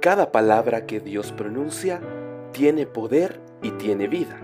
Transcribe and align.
Cada 0.00 0.30
palabra 0.30 0.86
que 0.86 1.00
Dios 1.00 1.32
pronuncia 1.32 2.00
tiene 2.52 2.86
poder 2.86 3.40
y 3.62 3.72
tiene 3.72 4.06
vida. 4.06 4.38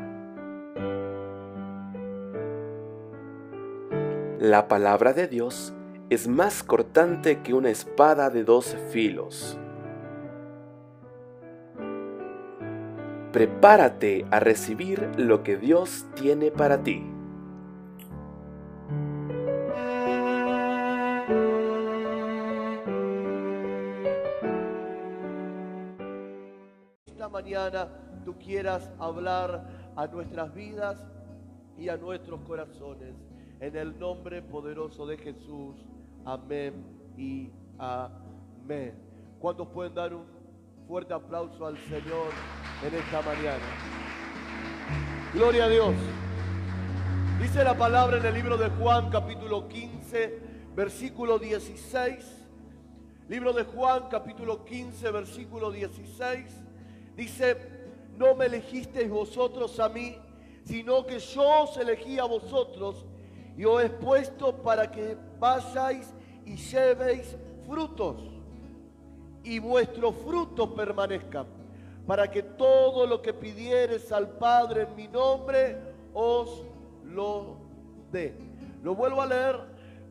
La 4.41 4.67
palabra 4.67 5.13
de 5.13 5.29
Dios 5.29 5.73
es 6.11 6.27
más 6.27 6.65
cortante 6.65 7.41
que 7.43 7.55
una 7.55 7.71
espada 7.71 8.31
de 8.31 8.43
dos 8.43 8.77
filos. 8.91 9.57
Prepárate 13.31 14.27
a 14.33 14.41
recibir 14.41 15.09
lo 15.17 15.45
que 15.45 15.57
Dios 15.57 16.05
tiene 16.17 16.51
para 16.51 16.83
ti. 16.83 17.14
Tú 28.25 28.35
quieras 28.39 28.91
hablar 28.99 29.67
a 29.97 30.07
nuestras 30.07 30.55
vidas 30.55 31.05
y 31.79 31.89
a 31.89 31.97
nuestros 31.97 32.41
corazones. 32.41 33.15
En 33.61 33.77
el 33.77 33.99
nombre 33.99 34.43
poderoso 34.43 35.07
de 35.07 35.17
Jesús. 35.17 35.77
Amén 36.25 36.85
y 37.17 37.51
amén. 37.79 38.95
¿Cuántos 39.39 39.69
pueden 39.69 39.95
dar 39.95 40.15
un 40.15 40.25
fuerte 40.87 41.15
aplauso 41.15 41.67
al 41.67 41.77
Señor 41.79 42.31
en 42.87 42.95
esta 42.95 43.23
mañana? 43.23 43.65
Gloria 45.33 45.65
a 45.65 45.69
Dios. 45.69 45.95
Dice 47.41 47.65
la 47.65 47.77
palabra 47.77 48.19
en 48.19 48.27
el 48.27 48.35
libro 48.35 48.57
de 48.57 48.69
Juan 48.71 49.11
capítulo 49.11 49.69
15, 49.69 50.39
versículo 50.75 51.39
16. 51.39 52.45
Libro 53.29 53.53
de 53.53 53.65
Juan 53.65 54.05
capítulo 54.11 54.65
15, 54.65 55.11
versículo 55.11 55.71
16. 55.71 56.65
Dice, 57.17 57.57
no 58.17 58.35
me 58.35 58.47
elegisteis 58.47 59.11
vosotros 59.11 59.79
a 59.79 59.89
mí, 59.89 60.17
sino 60.65 61.05
que 61.07 61.19
yo 61.19 61.63
os 61.63 61.77
elegí 61.77 62.19
a 62.19 62.25
vosotros 62.25 63.05
y 63.57 63.65
os 63.65 63.83
he 63.83 63.91
puesto 63.91 64.57
para 64.57 64.91
que 64.91 65.17
vayáis 65.39 66.13
y 66.45 66.57
llevéis 66.57 67.37
frutos 67.67 68.23
y 69.45 69.59
vuestro 69.59 70.13
fruto 70.13 70.75
permanezca, 70.75 71.45
para 72.07 72.31
que 72.31 72.43
todo 72.43 73.07
lo 73.07 73.21
que 73.21 73.35
pidieres 73.35 74.11
al 74.11 74.29
Padre 74.29 74.83
en 74.83 74.97
mi 74.97 75.07
nombre 75.07 75.79
os 76.15 76.63
lo 77.05 77.57
dé. 78.11 78.35
Lo 78.83 78.95
vuelvo 78.95 79.23
a 79.23 79.27
leer, 79.27 79.61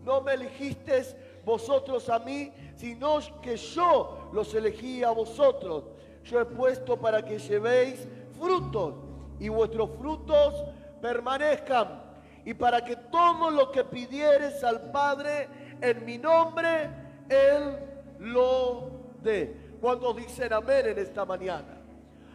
no 0.04 0.22
me 0.22 0.34
elegisteis 0.34 1.16
vosotros 1.44 2.10
a 2.10 2.20
mí, 2.20 2.52
sino 2.76 3.20
que 3.42 3.58
yo 3.58 4.30
los 4.32 4.54
elegí 4.54 5.04
a 5.04 5.12
vosotros 5.12 5.86
yo 6.24 6.40
he 6.40 6.46
puesto 6.46 6.98
para 6.98 7.24
que 7.24 7.38
llevéis 7.38 8.08
frutos 8.40 8.96
y 9.40 9.50
vuestros 9.50 9.90
frutos 9.98 10.64
permanezcan 11.02 12.02
y 12.46 12.54
para 12.54 12.84
que 12.84 12.96
todo 12.96 13.52
lo 13.52 13.72
que 13.72 13.84
pidieres 13.84 14.64
al 14.64 14.92
Padre 14.92 15.50
en 15.82 16.06
mi 16.06 16.18
nombre, 16.18 16.90
Él 17.30 17.78
lo 18.20 18.90
dé. 19.22 19.78
Cuando 19.82 20.14
dicen 20.14 20.54
amén 20.54 20.88
en 20.88 21.00
esta 21.00 21.26
mañana? 21.26 21.78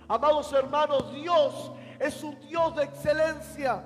Amados 0.06 0.52
hermanos, 0.52 1.12
Dios 1.12 1.72
es 1.98 2.22
un 2.22 2.38
Dios 2.40 2.76
de 2.76 2.84
excelencia. 2.84 3.82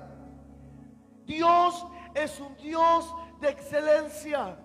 Dios 1.25 1.85
es 2.13 2.39
un 2.39 2.55
Dios 2.57 3.13
de 3.41 3.49
excelencia. 3.49 4.57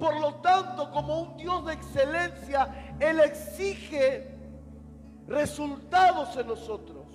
Por 0.00 0.18
lo 0.18 0.36
tanto, 0.36 0.90
como 0.90 1.20
un 1.20 1.36
Dios 1.36 1.66
de 1.66 1.74
excelencia, 1.74 2.96
Él 2.98 3.20
exige 3.20 4.34
resultados 5.28 6.34
en 6.38 6.46
nosotros. 6.46 7.06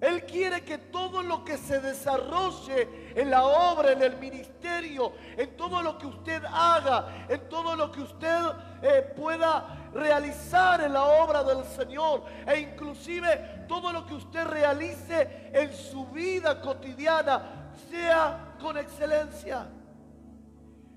Él 0.00 0.24
quiere 0.24 0.62
que 0.64 0.78
todo 0.78 1.22
lo 1.22 1.44
que 1.44 1.58
se 1.58 1.80
desarrolle 1.80 3.12
en 3.14 3.30
la 3.30 3.44
obra, 3.44 3.92
en 3.92 4.02
el 4.02 4.16
ministerio, 4.16 5.12
en 5.36 5.54
todo 5.54 5.82
lo 5.82 5.98
que 5.98 6.06
usted 6.06 6.42
haga, 6.46 7.26
en 7.28 7.46
todo 7.50 7.76
lo 7.76 7.92
que 7.92 8.00
usted 8.00 8.38
eh, 8.80 9.12
pueda 9.14 9.90
realizar 9.92 10.80
en 10.80 10.94
la 10.94 11.04
obra 11.04 11.44
del 11.44 11.62
Señor, 11.64 12.24
e 12.46 12.60
inclusive 12.60 13.66
todo 13.68 13.92
lo 13.92 14.06
que 14.06 14.14
usted 14.14 14.44
realice 14.46 15.50
en 15.52 15.74
su 15.74 16.06
vida 16.06 16.58
cotidiana, 16.62 17.70
sea 17.90 18.56
con 18.58 18.78
excelencia 18.78 19.66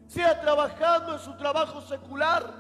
sea 0.07 0.39
trabajando 0.39 1.13
en 1.13 1.19
su 1.19 1.35
trabajo 1.35 1.81
secular, 1.81 2.53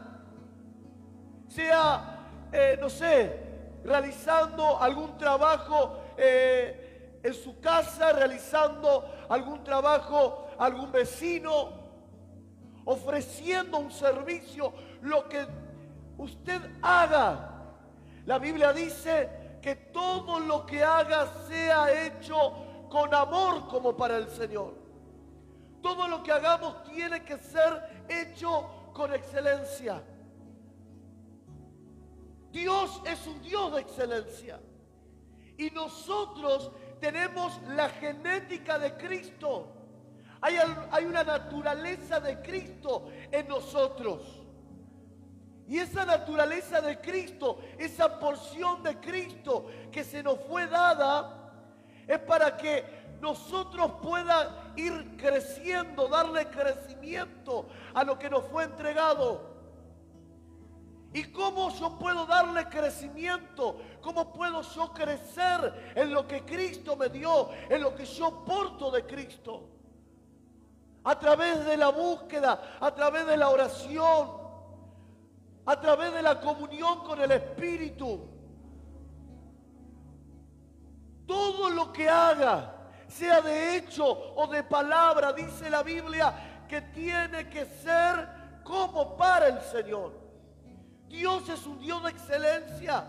sea, 1.47 2.47
eh, 2.51 2.77
no 2.79 2.89
sé, 2.89 3.47
realizando 3.83 4.79
algún 4.81 5.17
trabajo 5.17 5.97
eh, 6.17 7.19
en 7.23 7.33
su 7.33 7.59
casa, 7.59 8.11
realizando 8.11 9.09
algún 9.29 9.63
trabajo 9.63 10.49
a 10.59 10.65
algún 10.65 10.91
vecino, 10.91 11.87
ofreciendo 12.85 13.79
un 13.79 13.91
servicio, 13.91 14.73
lo 15.01 15.27
que 15.29 15.45
usted 16.17 16.61
haga. 16.81 17.53
La 18.25 18.39
Biblia 18.39 18.73
dice 18.73 19.59
que 19.61 19.75
todo 19.75 20.39
lo 20.39 20.65
que 20.65 20.83
haga 20.83 21.27
sea 21.47 22.05
hecho 22.05 22.87
con 22.89 23.13
amor 23.13 23.67
como 23.67 23.95
para 23.95 24.17
el 24.17 24.29
Señor. 24.29 24.86
Todo 25.81 26.07
lo 26.07 26.23
que 26.23 26.31
hagamos 26.31 26.83
tiene 26.83 27.23
que 27.23 27.37
ser 27.37 28.05
hecho 28.09 28.91
con 28.93 29.13
excelencia. 29.13 30.03
Dios 32.51 33.01
es 33.05 33.27
un 33.27 33.41
Dios 33.41 33.73
de 33.73 33.81
excelencia. 33.81 34.59
Y 35.57 35.69
nosotros 35.71 36.71
tenemos 36.99 37.59
la 37.69 37.89
genética 37.89 38.79
de 38.79 38.93
Cristo. 38.95 39.73
Hay, 40.41 40.55
hay, 40.91 41.05
una 41.05 41.23
naturaleza 41.23 42.19
de 42.19 42.41
Cristo 42.41 43.07
en 43.31 43.47
nosotros. 43.47 44.41
Y 45.67 45.79
esa 45.79 46.05
naturaleza 46.05 46.79
de 46.79 46.99
Cristo, 47.01 47.59
esa 47.77 48.19
porción 48.19 48.83
de 48.83 48.99
Cristo 48.99 49.67
que 49.91 50.03
se 50.03 50.23
nos 50.23 50.39
fue 50.47 50.65
dada, 50.67 51.51
es 52.07 52.19
para 52.19 52.55
que 52.55 53.06
nosotros 53.21 53.93
pueda 54.01 54.71
ir 54.75 55.17
creciendo, 55.17 56.07
darle 56.07 56.47
crecimiento 56.47 57.67
a 57.93 58.03
lo 58.03 58.17
que 58.17 58.29
nos 58.29 58.45
fue 58.45 58.63
entregado. 58.63 59.57
¿Y 61.13 61.23
cómo 61.31 61.69
yo 61.71 61.97
puedo 61.97 62.25
darle 62.25 62.67
crecimiento? 62.67 63.79
¿Cómo 64.01 64.31
puedo 64.33 64.61
yo 64.61 64.93
crecer 64.93 65.93
en 65.95 66.13
lo 66.13 66.27
que 66.27 66.45
Cristo 66.45 66.95
me 66.95 67.09
dio, 67.09 67.49
en 67.69 67.81
lo 67.81 67.95
que 67.95 68.05
yo 68.05 68.43
porto 68.45 68.91
de 68.91 69.05
Cristo? 69.05 69.69
A 71.03 71.17
través 71.17 71.65
de 71.65 71.77
la 71.77 71.89
búsqueda, 71.89 72.77
a 72.79 72.93
través 72.93 73.25
de 73.25 73.37
la 73.37 73.49
oración, 73.49 74.29
a 75.65 75.79
través 75.79 76.13
de 76.13 76.21
la 76.21 76.39
comunión 76.39 77.03
con 77.03 77.19
el 77.21 77.31
Espíritu. 77.31 78.27
Todo 81.25 81.69
lo 81.69 81.91
que 81.91 82.07
haga 82.07 82.76
sea 83.07 83.41
de 83.41 83.77
hecho 83.77 84.05
o 84.35 84.47
de 84.47 84.63
palabra, 84.63 85.33
dice 85.33 85.69
la 85.69 85.83
Biblia, 85.83 86.63
que 86.67 86.81
tiene 86.81 87.49
que 87.49 87.65
ser 87.65 88.27
como 88.63 89.15
para 89.15 89.47
el 89.47 89.61
Señor. 89.61 90.13
Dios 91.07 91.47
es 91.49 91.65
un 91.65 91.79
Dios 91.79 92.03
de 92.03 92.09
excelencia. 92.09 93.05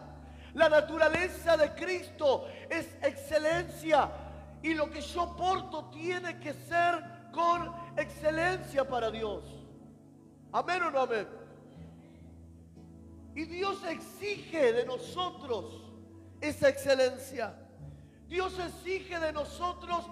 La 0.55 0.69
naturaleza 0.69 1.57
de 1.57 1.75
Cristo 1.75 2.47
es 2.71 2.87
excelencia. 3.03 4.09
Y 4.63 4.75
lo 4.75 4.91
que 4.91 5.01
yo 5.01 5.37
porto 5.37 5.91
tiene 5.91 6.39
que 6.39 6.53
ser 6.53 7.03
con 7.33 7.73
excelencia 7.97 8.87
para 8.87 9.11
Dios. 9.11 9.45
Amén 10.53 10.83
o 10.83 10.91
no 10.91 11.01
amén. 11.01 11.29
Y 13.35 13.45
Dios 13.45 13.79
exige 13.85 14.73
de 14.73 14.85
nosotros 14.85 15.93
esa 16.41 16.69
excelencia. 16.69 17.55
Dios 18.29 18.59
exige 18.59 19.19
de 19.19 19.33
nosotros 19.33 20.05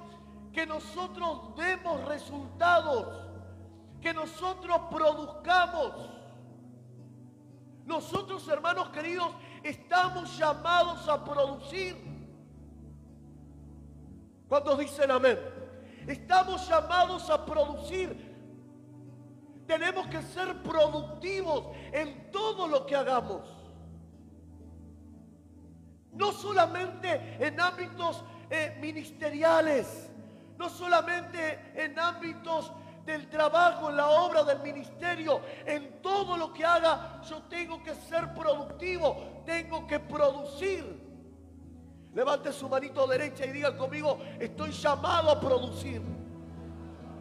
que 0.53 0.67
nosotros 0.67 1.55
demos 1.55 2.03
resultados, 2.07 3.07
que 4.01 4.15
nosotros 4.15 4.81
produzcamos. 4.91 5.93
Nosotros, 7.85 8.49
hermanos 8.49 8.89
queridos, 8.89 9.33
estamos 9.63 10.37
llamados 10.39 11.07
a 11.09 11.23
producir. 11.23 11.95
¿Cuántos 14.49 14.79
dicen 14.79 15.11
amén? 15.11 15.39
Estamos 16.07 16.67
llamados 16.67 17.29
a 17.29 17.45
producir. 17.45 18.35
Tenemos 19.67 20.07
que 20.07 20.23
ser 20.23 20.63
productivos 20.63 21.77
en 21.93 22.31
todo 22.31 22.67
lo 22.67 22.87
que 22.87 22.97
hagamos. 22.97 23.56
No 26.17 26.33
solamente 26.33 27.37
en 27.39 27.61
ámbitos 27.61 28.25
eh, 28.51 28.77
ministeriales, 28.81 30.11
no 30.59 30.69
solamente 30.69 31.73
en 31.75 31.99
ámbitos 31.99 32.73
del 33.05 33.29
trabajo, 33.29 33.91
en 33.91 33.97
la 33.97 34.09
obra 34.09 34.43
del 34.43 34.61
ministerio, 34.61 35.41
en 35.65 36.03
todo 36.03 36.37
lo 36.37 36.53
que 36.53 36.65
haga 36.65 37.21
yo 37.29 37.43
tengo 37.45 37.83
que 37.83 37.95
ser 37.95 38.35
productivo, 38.35 39.43
tengo 39.47 39.87
que 39.87 40.01
producir. 40.01 41.05
Levante 42.13 42.53
su 42.53 42.69
manito 42.69 43.07
derecha 43.07 43.45
y 43.45 43.53
diga 43.53 43.77
conmigo, 43.77 44.19
estoy 44.41 44.73
llamado 44.73 45.31
a 45.31 45.39
producir. 45.39 46.03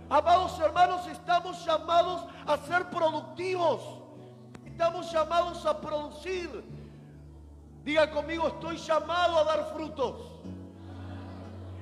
Amados 0.09 0.59
hermanos, 0.59 1.05
estamos 1.07 1.65
llamados 1.65 2.25
a 2.47 2.57
ser 2.57 2.89
productivos. 2.89 3.81
Estamos 4.65 5.11
llamados 5.11 5.65
a 5.65 5.79
producir. 5.79 6.49
Diga 7.85 8.09
conmigo, 8.09 8.47
estoy 8.47 8.77
llamado 8.77 9.37
a 9.37 9.43
dar 9.43 9.71
frutos. 9.71 10.31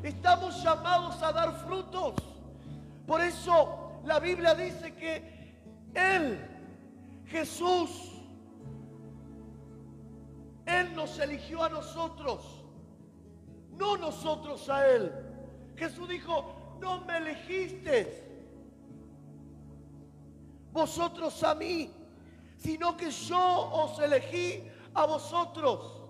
Estamos 0.03 0.61
llamados 0.61 1.23
a 1.23 1.31
dar 1.31 1.53
frutos. 1.65 2.15
Por 3.07 3.21
eso 3.21 4.01
la 4.03 4.19
Biblia 4.19 4.53
dice 4.53 4.93
que 4.95 5.55
Él, 5.93 6.45
Jesús, 7.27 8.11
Él 10.65 10.93
nos 10.93 11.17
eligió 11.19 11.63
a 11.63 11.69
nosotros, 11.69 12.65
no 13.71 13.95
nosotros 13.95 14.69
a 14.69 14.85
Él. 14.85 15.09
Jesús 15.77 16.09
dijo, 16.09 16.77
no 16.81 16.99
me 17.05 17.15
elegiste 17.15 18.29
vosotros 20.73 21.41
a 21.45 21.55
mí, 21.55 21.89
sino 22.57 22.97
que 22.97 23.09
yo 23.09 23.69
os 23.71 23.97
elegí 23.99 24.69
a 24.93 25.05
vosotros. 25.05 26.01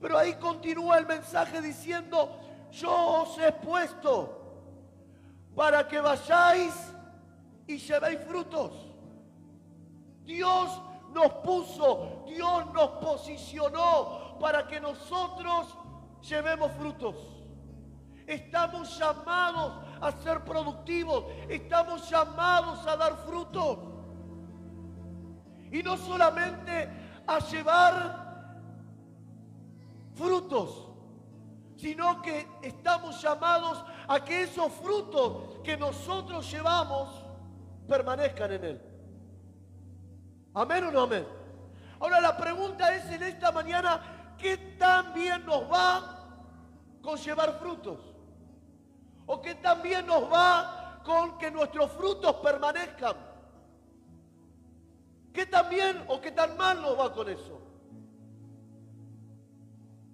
Pero 0.00 0.18
ahí 0.18 0.34
continúa 0.34 0.98
el 0.98 1.06
mensaje 1.06 1.60
diciendo, 1.60 2.36
yo 2.72 3.22
os 3.22 3.38
he 3.38 3.52
puesto 3.52 4.40
para 5.54 5.86
que 5.86 6.00
vayáis 6.00 6.74
y 7.66 7.76
llevéis 7.78 8.20
frutos. 8.26 8.72
Dios 10.24 10.80
nos 11.12 11.32
puso, 11.44 12.24
Dios 12.26 12.72
nos 12.72 12.88
posicionó 13.02 14.38
para 14.38 14.66
que 14.66 14.80
nosotros 14.80 15.76
llevemos 16.22 16.72
frutos. 16.72 17.16
Estamos 18.26 18.96
llamados 18.96 19.72
a 20.00 20.12
ser 20.12 20.44
productivos, 20.44 21.24
estamos 21.48 22.08
llamados 22.08 22.86
a 22.86 22.96
dar 22.96 23.16
frutos. 23.26 23.78
Y 25.72 25.82
no 25.82 25.96
solamente 25.96 26.88
a 27.26 27.38
llevar 27.38 28.30
frutos, 30.14 30.88
sino 31.76 32.20
que 32.20 32.46
estamos 32.62 33.20
llamados 33.22 33.84
a 34.06 34.22
que 34.24 34.42
esos 34.42 34.70
frutos 34.72 35.60
que 35.64 35.76
nosotros 35.76 36.50
llevamos 36.50 37.08
permanezcan 37.88 38.52
en 38.52 38.64
Él. 38.64 38.82
Amén 40.54 40.84
o 40.84 40.90
no 40.90 41.02
amén. 41.02 41.26
Ahora 42.00 42.20
la 42.20 42.36
pregunta 42.36 42.94
es 42.94 43.04
en 43.10 43.22
esta 43.22 43.52
mañana, 43.52 44.34
¿qué 44.38 44.56
tan 44.78 45.12
bien 45.14 45.44
nos 45.46 45.70
va 45.70 46.28
con 47.02 47.16
llevar 47.16 47.58
frutos? 47.58 47.98
¿O 49.26 49.40
qué 49.40 49.54
tan 49.54 49.80
bien 49.80 50.06
nos 50.06 50.24
va 50.24 51.00
con 51.04 51.38
que 51.38 51.50
nuestros 51.50 51.90
frutos 51.92 52.34
permanezcan? 52.36 53.29
¿Qué 55.32 55.46
tan 55.46 55.68
bien 55.70 56.04
o 56.08 56.20
qué 56.20 56.32
tan 56.32 56.56
mal 56.56 56.82
nos 56.82 56.98
va 56.98 57.12
con 57.12 57.28
eso? 57.28 57.60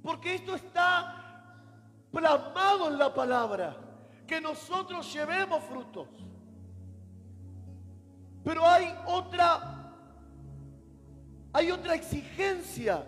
Porque 0.03 0.35
esto 0.35 0.55
está 0.55 1.17
plasmado 2.13 2.89
en 2.89 2.99
la 2.99 3.13
palabra, 3.13 3.77
que 4.27 4.41
nosotros 4.41 5.13
llevemos 5.13 5.63
frutos. 5.65 6.09
Pero 8.45 8.65
hay 8.65 8.95
otra, 9.07 9.93
hay 11.53 11.71
otra 11.71 11.95
exigencia 11.95 13.05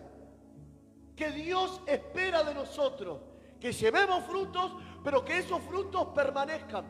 que 1.14 1.31
Dios 1.31 1.81
espera 1.87 2.43
de 2.43 2.55
nosotros, 2.55 3.20
que 3.60 3.72
llevemos 3.72 4.25
frutos, 4.25 4.72
pero 5.05 5.25
que 5.25 5.38
esos 5.38 5.60
frutos 5.62 6.08
permanezcan. 6.08 6.84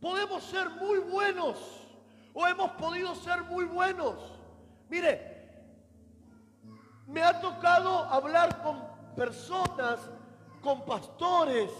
Podemos 0.00 0.42
ser 0.44 0.68
muy 0.70 0.98
buenos 0.98 1.83
o 2.34 2.46
hemos 2.46 2.72
podido 2.72 3.14
ser 3.14 3.44
muy 3.44 3.64
buenos. 3.64 4.16
Mire, 4.88 5.34
me 7.06 7.22
ha 7.22 7.40
tocado 7.40 8.04
hablar 8.04 8.60
con 8.62 8.82
personas, 9.14 10.00
con 10.60 10.84
pastores. 10.84 11.70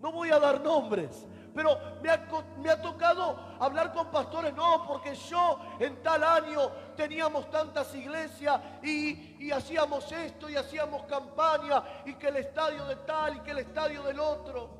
No 0.00 0.10
voy 0.10 0.30
a 0.30 0.38
dar 0.38 0.60
nombres, 0.62 1.26
pero 1.54 1.78
me 2.02 2.70
ha, 2.70 2.82
tocado 2.82 3.38
hablar 3.60 3.92
con 3.92 4.10
pastores, 4.10 4.54
no, 4.54 4.84
porque 4.88 5.14
yo 5.14 5.60
en 5.78 6.02
tal 6.02 6.24
año 6.24 6.70
teníamos 6.96 7.48
tantas 7.50 7.94
iglesias 7.94 8.60
y, 8.82 9.36
y, 9.38 9.52
hacíamos 9.52 10.10
esto 10.10 10.48
y 10.48 10.56
hacíamos 10.56 11.04
campaña 11.04 11.84
y 12.04 12.14
que 12.14 12.28
el 12.28 12.36
estadio 12.36 12.84
de 12.86 12.96
tal 12.96 13.36
y 13.36 13.40
que 13.40 13.52
el 13.52 13.58
estadio 13.58 14.02
del 14.02 14.18
otro. 14.18 14.70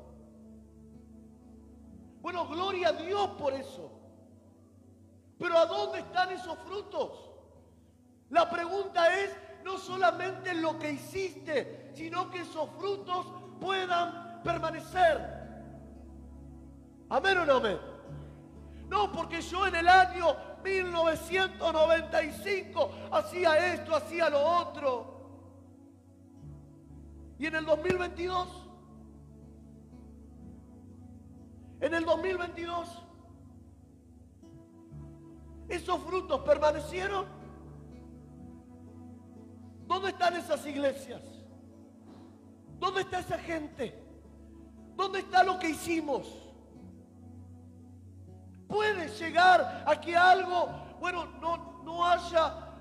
Bueno, 2.21 2.47
gloria 2.47 2.89
a 2.89 2.93
Dios 2.93 3.29
por 3.37 3.53
eso. 3.53 4.02
Pero 5.43 5.57
¿a 5.57 5.65
dónde 5.65 5.99
están 5.99 6.31
esos 6.31 6.57
frutos? 6.59 7.29
La 8.29 8.49
pregunta 8.49 9.13
es 9.19 9.35
no 9.65 9.77
solamente 9.77 10.53
lo 10.53 10.79
que 10.79 10.93
hiciste, 10.93 11.91
sino 11.93 12.31
que 12.31 12.39
esos 12.39 12.69
frutos 12.79 13.25
puedan 13.59 14.41
permanecer. 14.41 15.19
Amén 17.09 17.39
o 17.39 17.45
no 17.45 17.55
amén. 17.55 17.77
No, 18.87 19.11
porque 19.11 19.41
yo 19.41 19.67
en 19.67 19.75
el 19.75 19.89
año 19.89 20.33
1995 20.63 22.91
hacía 23.11 23.73
esto, 23.73 23.97
hacía 23.97 24.29
lo 24.29 24.41
otro. 24.41 25.11
Y 27.37 27.47
en 27.47 27.55
el 27.55 27.65
2022, 27.65 28.47
en 31.81 31.93
el 31.93 32.05
2022, 32.05 33.03
esos 35.75 35.99
frutos 36.03 36.41
permanecieron. 36.41 37.25
¿Dónde 39.87 40.09
están 40.09 40.35
esas 40.35 40.65
iglesias? 40.65 41.21
¿Dónde 42.79 43.01
está 43.01 43.19
esa 43.19 43.37
gente? 43.37 43.99
¿Dónde 44.95 45.19
está 45.19 45.43
lo 45.43 45.59
que 45.59 45.69
hicimos? 45.69 46.27
Puede 48.67 49.07
llegar 49.09 49.83
a 49.85 49.99
que 49.99 50.15
algo, 50.15 50.69
bueno, 50.99 51.25
no, 51.39 51.81
no 51.83 52.05
haya 52.05 52.71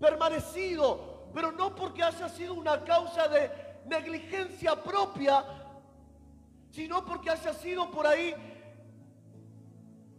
permanecido, 0.00 1.28
pero 1.32 1.52
no 1.52 1.74
porque 1.74 2.02
haya 2.02 2.28
sido 2.28 2.54
una 2.54 2.82
causa 2.84 3.28
de 3.28 3.50
negligencia 3.86 4.82
propia, 4.82 5.44
sino 6.70 7.04
porque 7.04 7.30
haya 7.30 7.52
sido 7.54 7.90
por 7.90 8.06
ahí 8.06 8.34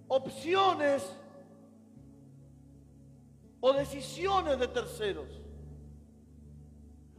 opciones 0.07 1.03
o 3.59 3.73
decisiones 3.73 4.59
de 4.59 4.67
terceros. 4.67 5.41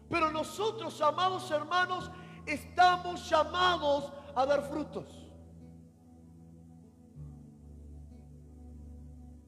Pero 0.09 0.31
nosotros, 0.31 1.01
amados 1.01 1.51
hermanos, 1.51 2.11
estamos 2.47 3.29
llamados 3.29 4.13
a 4.35 4.47
dar 4.47 4.63
frutos. 4.63 5.07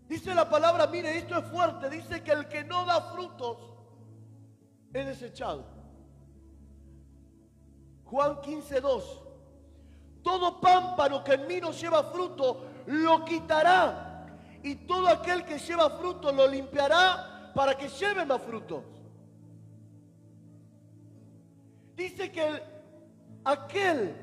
Dice 0.08 0.34
la 0.34 0.48
palabra, 0.50 0.88
mire, 0.88 1.16
esto 1.16 1.38
es 1.38 1.44
fuerte, 1.46 1.88
dice 1.88 2.22
que 2.22 2.32
el 2.32 2.48
que 2.48 2.64
no 2.64 2.84
da 2.84 3.00
frutos 3.12 3.58
es 4.92 5.06
desechado. 5.06 5.64
Juan 8.04 8.40
15, 8.40 8.80
2. 8.80 9.22
Todo 10.24 10.60
pámpano 10.60 11.22
que 11.22 11.34
en 11.34 11.46
mí 11.46 11.60
no 11.60 11.70
lleva 11.70 12.02
fruto, 12.02 12.64
lo 12.86 13.24
quitará. 13.24 14.09
Y 14.62 14.74
todo 14.74 15.08
aquel 15.08 15.44
que 15.44 15.58
lleva 15.58 15.88
fruto, 15.90 16.30
lo 16.32 16.46
limpiará 16.46 17.52
para 17.54 17.76
que 17.76 17.88
lleve 17.88 18.24
más 18.26 18.42
frutos. 18.42 18.84
Dice 21.96 22.30
que 22.30 22.62
aquel 23.44 24.14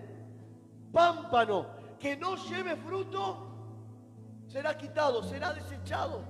pámpano 0.92 1.68
que 2.00 2.16
no 2.16 2.36
lleve 2.36 2.76
fruto 2.78 3.48
será 4.48 4.78
quitado, 4.78 5.24
será 5.24 5.54
desechado. 5.54 6.22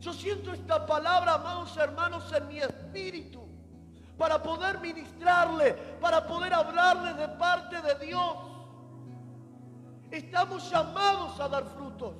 Yo 0.00 0.12
siento 0.12 0.52
esta 0.52 0.84
palabra, 0.86 1.34
amados 1.34 1.76
hermanos, 1.76 2.32
en 2.32 2.48
mi 2.48 2.58
espíritu, 2.58 3.42
para 4.16 4.42
poder 4.42 4.80
ministrarle, 4.80 5.74
para 6.00 6.26
poder 6.26 6.52
hablarle 6.54 7.14
de 7.14 7.28
parte 7.28 7.80
de 7.80 8.06
Dios. 8.06 8.36
Estamos 10.10 10.68
llamados 10.70 11.38
a 11.40 11.48
dar 11.48 11.64
frutos 11.64 12.14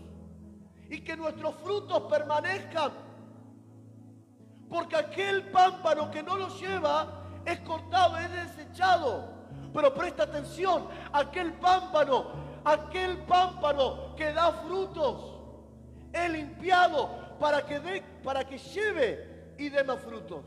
y 0.92 1.00
que 1.00 1.16
nuestros 1.16 1.54
frutos 1.54 2.02
permanezcan. 2.02 2.92
Porque 4.68 4.94
aquel 4.94 5.50
pámpano 5.50 6.10
que 6.10 6.22
no 6.22 6.36
los 6.36 6.60
lleva 6.60 7.22
es 7.46 7.60
cortado, 7.60 8.18
es 8.18 8.30
desechado. 8.30 9.26
Pero 9.72 9.94
presta 9.94 10.24
atención, 10.24 10.86
aquel 11.14 11.54
pámpano, 11.54 12.26
aquel 12.62 13.16
pámpano 13.24 14.14
que 14.16 14.34
da 14.34 14.52
frutos 14.52 15.40
es 16.12 16.30
limpiado 16.30 17.08
para 17.40 17.64
que, 17.64 17.80
dé, 17.80 18.02
para 18.22 18.44
que 18.44 18.58
lleve 18.58 19.54
y 19.56 19.70
dé 19.70 19.82
más 19.84 19.98
frutos. 19.98 20.44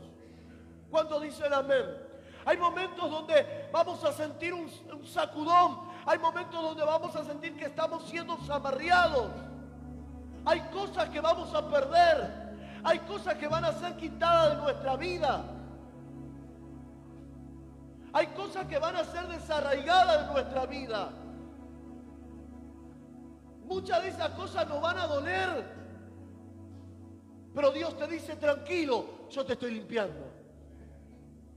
Cuando 0.88 1.18
dicen 1.18 1.52
amén? 1.52 1.86
Hay 2.44 2.56
momentos 2.56 3.10
donde 3.10 3.68
vamos 3.72 4.04
a 4.04 4.12
sentir 4.12 4.54
un, 4.54 4.70
un 4.92 5.06
sacudón. 5.08 5.88
Hay 6.06 6.20
momentos 6.20 6.62
donde 6.62 6.84
vamos 6.84 7.16
a 7.16 7.24
sentir 7.24 7.56
que 7.56 7.64
estamos 7.64 8.04
siendo 8.08 8.36
zamarreados. 8.46 9.55
Hay 10.46 10.60
cosas 10.72 11.08
que 11.08 11.20
vamos 11.20 11.52
a 11.54 11.68
perder. 11.68 12.46
Hay 12.84 13.00
cosas 13.00 13.34
que 13.34 13.48
van 13.48 13.64
a 13.64 13.72
ser 13.72 13.96
quitadas 13.96 14.56
de 14.56 14.62
nuestra 14.62 14.96
vida. 14.96 15.44
Hay 18.12 18.28
cosas 18.28 18.64
que 18.66 18.78
van 18.78 18.94
a 18.94 19.04
ser 19.04 19.26
desarraigadas 19.26 20.26
de 20.26 20.32
nuestra 20.32 20.66
vida. 20.66 21.10
Muchas 23.64 24.02
de 24.04 24.08
esas 24.10 24.30
cosas 24.30 24.68
nos 24.68 24.80
van 24.80 24.96
a 24.98 25.08
doler. 25.08 25.76
Pero 27.52 27.72
Dios 27.72 27.96
te 27.98 28.06
dice, 28.06 28.36
tranquilo, 28.36 29.26
yo 29.28 29.44
te 29.44 29.54
estoy 29.54 29.72
limpiando. 29.72 30.30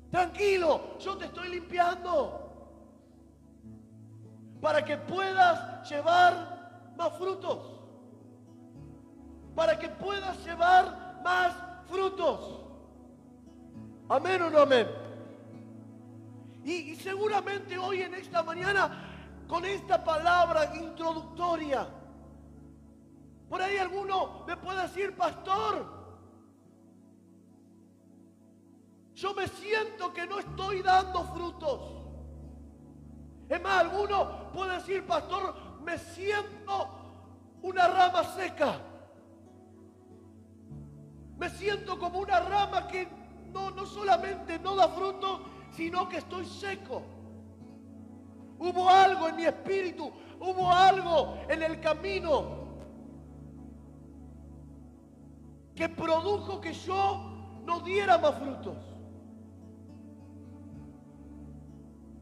Tranquilo, 0.10 0.98
yo 0.98 1.16
te 1.16 1.26
estoy 1.26 1.50
limpiando. 1.50 2.48
Para 4.60 4.84
que 4.84 4.98
puedas 4.98 5.88
llevar 5.88 6.94
más 6.98 7.14
frutos. 7.18 7.79
Para 9.56 9.78
que 9.78 9.90
puedas 9.90 10.44
llevar 10.46 11.22
más 11.24 11.54
frutos. 11.90 12.62
Amén 14.10 14.42
o 14.42 14.50
no 14.50 14.60
amén. 14.60 14.88
Y, 16.64 16.74
y 16.92 16.96
seguramente 16.96 17.78
hoy 17.78 18.02
en 18.02 18.14
esta 18.16 18.44
mañana, 18.44 19.46
con 19.48 19.66
esta 19.66 20.04
palabra 20.04 20.76
introductoria, 20.76 21.88
por 23.50 23.62
ahí 23.62 23.78
alguno 23.78 24.44
me 24.46 24.56
puede 24.58 24.84
decir, 24.84 25.16
pastor, 25.16 26.00
yo 29.16 29.34
me 29.34 29.48
siento 29.48 30.14
que 30.14 30.26
no 30.28 30.40
estoy 30.40 30.82
dando 30.82 31.24
frutos. 31.34 31.82
Es 33.50 33.62
más, 33.62 33.82
alguno 33.82 34.52
puede 34.54 34.76
decir, 34.76 35.06
pastor, 35.06 35.56
me 35.84 35.98
siento 35.98 36.90
una 37.64 37.88
rama 37.88 38.24
seca. 38.24 38.80
Me 41.40 41.50
siento 41.50 41.98
como 41.98 42.20
una 42.20 42.42
rama 42.42 42.86
que 42.86 43.08
no, 43.54 43.72
no 43.72 43.86
solamente 43.86 44.60
no 44.60 44.76
da 44.76 44.90
fruto, 44.90 45.42
sino 45.72 46.10
que 46.10 46.18
estoy 46.18 46.46
seco. 46.46 47.02
Hubo 48.60 48.90
algo 48.90 49.30
en 49.30 49.38
mi 49.38 49.46
espíritu, 49.46 50.12
hubo 50.42 50.70
algo 50.70 51.38
en 51.48 51.64
el 51.64 51.80
camino 51.80 52.60
que 55.74 55.88
produjo 55.88 56.60
que 56.60 56.74
yo 56.74 57.62
no 57.64 57.80
diera 57.80 58.18
más 58.18 58.36
frutos. 58.36 58.76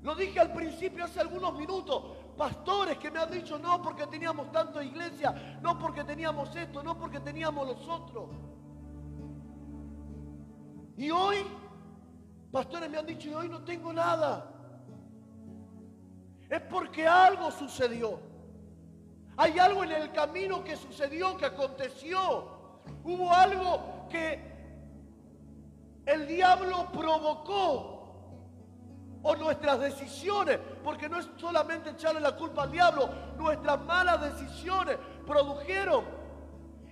Lo 0.04 0.14
dije 0.14 0.40
al 0.40 0.54
principio 0.54 1.06
hace 1.06 1.20
algunos 1.22 1.58
minutos. 1.58 2.04
Pastores 2.38 3.00
que 3.00 3.10
me 3.10 3.18
han 3.18 3.32
dicho 3.32 3.58
no 3.58 3.82
porque 3.82 4.06
teníamos 4.06 4.52
tanto 4.52 4.80
iglesia, 4.80 5.60
no 5.64 5.80
porque 5.80 6.04
teníamos 6.04 6.56
esto, 6.56 6.84
no 6.84 7.00
porque 7.00 7.20
teníamos 7.20 7.68
los 7.68 7.90
otros. 7.90 8.30
Y 10.98 11.12
hoy, 11.12 11.38
pastores 12.51 12.89
me 12.89 12.98
han 12.98 13.06
dicho, 13.06 13.30
y 13.30 13.34
hoy 13.36 13.48
no 13.48 13.63
tengo 13.63 13.94
nada. 13.94 14.51
Es 16.50 16.62
porque 16.62 17.08
algo 17.08 17.51
sucedió. 17.51 18.20
Hay 19.38 19.60
algo 19.60 19.84
en 19.84 19.92
el 19.92 20.12
camino 20.12 20.63
que 20.63 20.75
sucedió, 20.75 21.38
que 21.38 21.46
aconteció. 21.46 22.82
Hubo 23.04 23.32
algo 23.32 24.08
que 24.10 24.42
el 26.08 26.27
diablo 26.27 26.92
provocó. 26.92 27.94
O 29.22 29.36
nuestras 29.36 29.80
decisiones, 29.80 30.60
porque 30.84 31.10
no 31.10 31.20
es 31.20 31.30
solamente 31.38 31.89
echarle 31.89 32.22
la 32.22 32.36
culpa 32.36 32.63
al 32.63 32.72
diablo, 32.72 33.10
nuestras 33.38 33.80
malas 33.82 34.22
decisiones 34.22 34.98
produjeron, 35.25 36.06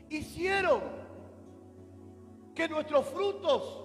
hicieron 0.10 0.82
que 2.54 2.68
nuestros 2.68 3.06
frutos 3.06 3.85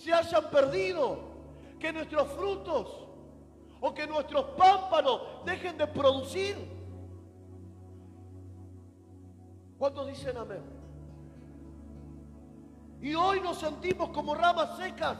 se 0.00 0.14
hayan 0.14 0.50
perdido, 0.50 1.18
que 1.78 1.92
nuestros 1.92 2.26
frutos 2.32 3.06
o 3.80 3.92
que 3.92 4.06
nuestros 4.06 4.44
pámpanos 4.56 5.20
dejen 5.44 5.76
de 5.76 5.86
producir. 5.86 6.56
¿Cuántos 9.78 10.06
dicen 10.08 10.36
amén? 10.38 10.62
Y 13.02 13.14
hoy 13.14 13.40
nos 13.42 13.58
sentimos 13.58 14.08
como 14.08 14.34
ramas 14.34 14.76
secas. 14.78 15.18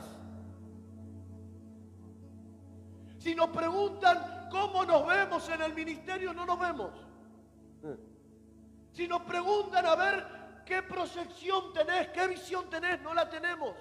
Si 3.19 3.35
nos 3.35 3.49
preguntan 3.49 4.47
cómo 4.49 4.83
nos 4.83 5.05
vemos 5.05 5.47
en 5.49 5.61
el 5.61 5.75
ministerio, 5.75 6.33
no 6.33 6.45
nos 6.45 6.59
vemos. 6.59 6.91
Si 8.93 9.07
nos 9.07 9.21
preguntan 9.21 9.85
a 9.85 9.95
ver 9.95 10.25
qué 10.65 10.81
proyección 10.81 11.71
tenés, 11.71 12.09
qué 12.09 12.27
visión 12.27 12.67
tenés, 12.67 12.99
no 13.01 13.13
la 13.13 13.29
tenemos. 13.29 13.75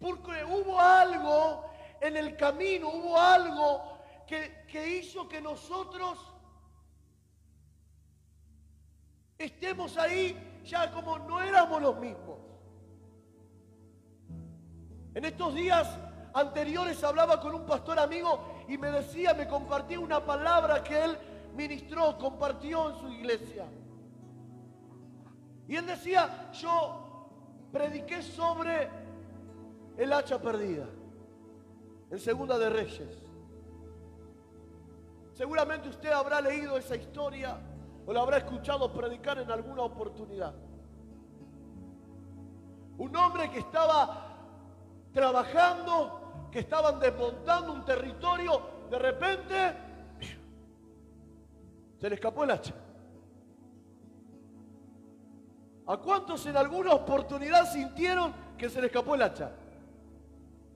Porque 0.00 0.44
hubo 0.44 0.80
algo 0.80 1.64
en 2.00 2.16
el 2.16 2.36
camino, 2.36 2.88
hubo 2.88 3.18
algo 3.18 3.98
que, 4.26 4.64
que 4.70 4.98
hizo 4.98 5.28
que 5.28 5.40
nosotros 5.40 6.18
estemos 9.36 9.96
ahí 9.96 10.62
ya 10.64 10.90
como 10.90 11.18
no 11.18 11.40
éramos 11.40 11.80
los 11.80 11.98
mismos. 11.98 12.38
En 15.14 15.24
estos 15.24 15.54
días 15.54 15.98
anteriores 16.34 17.02
hablaba 17.02 17.40
con 17.40 17.54
un 17.54 17.66
pastor 17.66 17.98
amigo 17.98 18.64
y 18.68 18.76
me 18.76 18.90
decía, 18.90 19.34
me 19.34 19.48
compartía 19.48 19.98
una 19.98 20.24
palabra 20.24 20.84
que 20.84 21.04
él 21.04 21.18
ministró, 21.56 22.16
compartió 22.18 22.90
en 22.90 22.96
su 23.00 23.08
iglesia. 23.08 23.66
Y 25.66 25.76
él 25.76 25.86
decía, 25.86 26.50
yo 26.52 27.28
prediqué 27.72 28.22
sobre 28.22 28.88
el 29.98 30.12
hacha 30.12 30.40
perdida 30.40 30.86
en 32.10 32.18
Segunda 32.20 32.56
de 32.56 32.70
Reyes. 32.70 33.24
Seguramente 35.34 35.88
usted 35.88 36.10
habrá 36.10 36.40
leído 36.40 36.78
esa 36.78 36.96
historia 36.96 37.60
o 38.06 38.12
la 38.12 38.20
habrá 38.20 38.38
escuchado 38.38 38.92
predicar 38.92 39.38
en 39.38 39.50
alguna 39.50 39.82
oportunidad. 39.82 40.54
Un 42.96 43.14
hombre 43.16 43.50
que 43.50 43.58
estaba 43.58 44.36
trabajando, 45.12 46.48
que 46.50 46.60
estaban 46.60 47.00
desmontando 47.00 47.72
un 47.72 47.84
territorio, 47.84 48.62
de 48.90 48.98
repente 48.98 49.76
se 51.98 52.08
le 52.08 52.14
escapó 52.14 52.44
el 52.44 52.52
hacha. 52.52 52.74
¿A 55.86 55.96
cuántos 55.96 56.46
en 56.46 56.56
alguna 56.56 56.92
oportunidad 56.92 57.70
sintieron 57.70 58.32
que 58.56 58.68
se 58.68 58.80
le 58.80 58.86
escapó 58.86 59.16
el 59.16 59.22
hacha? 59.22 59.52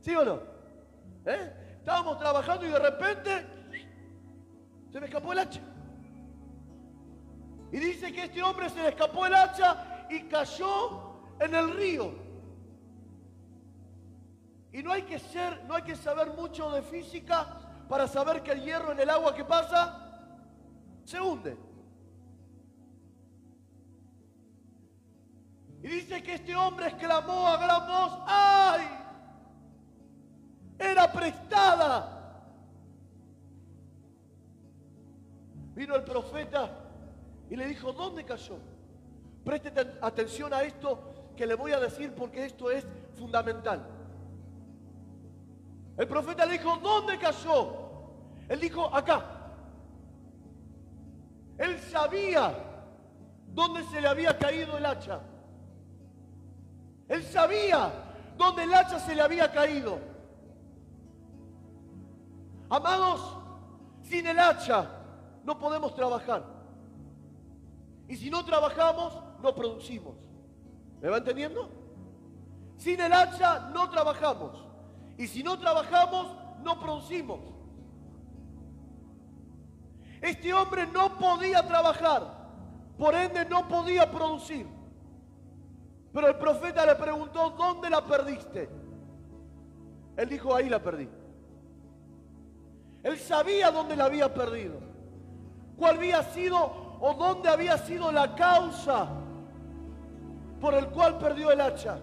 ¿Sí 0.03 0.15
o 0.17 0.25
no? 0.25 0.41
¿Eh? 1.25 1.77
Estábamos 1.79 2.19
trabajando 2.19 2.67
y 2.67 2.71
de 2.71 2.79
repente 2.79 3.47
se 4.91 5.01
me 5.01 5.07
escapó 5.07 5.33
el 5.33 5.39
hacha. 5.39 5.61
Y 7.71 7.79
dice 7.79 8.13
que 8.13 8.25
este 8.25 8.43
hombre 8.43 8.69
se 8.69 8.83
le 8.83 8.89
escapó 8.89 9.27
el 9.27 9.35
hacha 9.35 10.07
y 10.11 10.25
cayó 10.25 11.21
en 11.39 11.55
el 11.55 11.75
río. 11.75 12.13
Y 14.73 14.83
no 14.83 14.93
hay 14.93 15.03
que 15.03 15.21
ser, 15.21 15.65
no 15.65 15.75
hay 15.75 15.83
que 15.83 15.95
saber 15.95 16.33
mucho 16.33 16.71
de 16.73 16.83
física 16.83 17.61
para 17.89 18.09
saber 18.09 18.43
que 18.43 18.53
el 18.53 18.63
hierro 18.63 18.93
en 18.93 19.01
el 19.01 19.09
agua 19.09 19.35
que 19.35 19.45
pasa 19.45 20.29
se 21.05 21.21
hunde. 21.21 21.57
Y 25.81 25.89
dice 25.89 26.23
que 26.23 26.35
este 26.35 26.57
hombre 26.57 26.89
exclamó 26.89 27.47
a 27.47 27.57
gran 27.57 27.87
voz, 27.87 28.23
¡ay! 28.27 29.02
Era 30.83 31.13
prestada. 31.13 32.19
Vino 35.75 35.95
el 35.95 36.03
profeta 36.03 36.71
y 37.49 37.57
le 37.57 37.67
dijo, 37.67 37.93
¿dónde 37.93 38.25
cayó? 38.25 38.57
Preste 39.45 39.73
atención 40.01 40.53
a 40.53 40.63
esto 40.63 41.33
que 41.37 41.47
le 41.47 41.55
voy 41.55 41.73
a 41.73 41.79
decir 41.79 42.13
porque 42.15 42.45
esto 42.45 42.71
es 42.71 42.85
fundamental. 43.17 43.81
El 45.97 46.09
profeta 46.09 46.45
le 46.47 46.59
dijo, 46.59 46.77
¿dónde 46.79 47.17
cayó? 47.19 47.77
Él 48.49 48.59
dijo, 48.59 48.95
acá. 48.95 49.25
Él 51.59 51.79
sabía 51.79 52.55
dónde 53.49 53.85
se 53.85 54.01
le 54.01 54.09
había 54.09 54.37
caído 54.37 54.77
el 54.79 54.85
hacha. 54.85 55.21
Él 57.09 57.23
sabía 57.23 57.93
dónde 58.37 58.65
el 58.65 58.75
hacha 58.75 58.99
se 58.99 59.15
le 59.15 59.23
había 59.23 59.53
caído. 59.53 60.12
Amados, 62.73 63.37
Sin 64.01 64.27
el 64.27 64.39
hacha 64.39 64.91
no 65.45 65.59
podemos 65.59 65.95
trabajar. 65.95 66.43
Y 68.09 68.17
si 68.17 68.31
no 68.31 68.43
trabajamos, 68.47 69.13
no 69.43 69.55
producimos. 69.55 70.15
¿Me 71.03 71.11
va 71.11 71.19
entendiendo? 71.19 71.69
Sin 72.79 72.99
el 72.99 73.13
hacha 73.13 73.71
no 73.75 73.91
trabajamos. 73.91 74.65
Y 75.19 75.27
si 75.27 75.43
no 75.43 75.59
trabajamos, 75.59 76.35
no 76.63 76.81
producimos. 76.81 77.41
Este 80.23 80.55
hombre 80.55 80.87
no 80.87 81.19
podía 81.19 81.67
trabajar, 81.67 82.23
por 82.97 83.15
ende 83.15 83.45
no 83.45 83.69
podía 83.69 84.11
producir. 84.11 84.67
Pero 86.13 86.27
el 86.27 86.37
profeta 86.37 86.87
le 86.87 86.95
preguntó, 86.95 87.51
¿dónde 87.51 87.91
la 87.91 88.03
perdiste? 88.03 88.71
Él 90.17 90.29
dijo, 90.29 90.55
ahí 90.55 90.71
la 90.71 90.83
perdí. 90.83 91.09
Él 93.03 93.19
sabía 93.19 93.71
dónde 93.71 93.97
la 93.97 94.05
había 94.05 94.33
perdido. 94.33 94.79
¿Cuál 95.77 95.97
había 95.97 96.23
sido 96.23 96.99
o 97.01 97.15
dónde 97.15 97.49
había 97.49 97.77
sido 97.79 98.13
la 98.13 98.35
causa 98.35 99.09
por 100.61 100.75
el 100.75 100.87
cual 100.89 101.19
perdió 101.19 101.51
el 101.51 101.61
hacha? 101.61 101.99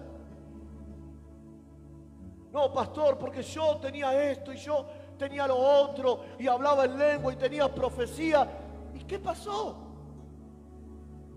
No, 2.52 2.72
pastor, 2.72 3.16
porque 3.16 3.42
yo 3.42 3.76
tenía 3.76 4.30
esto 4.30 4.52
y 4.52 4.56
yo 4.56 4.86
tenía 5.16 5.46
lo 5.46 5.56
otro 5.56 6.24
y 6.38 6.48
hablaba 6.48 6.84
en 6.84 6.98
lengua 6.98 7.32
y 7.32 7.36
tenía 7.36 7.72
profecía. 7.72 8.46
¿Y 8.94 9.04
qué 9.04 9.18
pasó? 9.18 9.90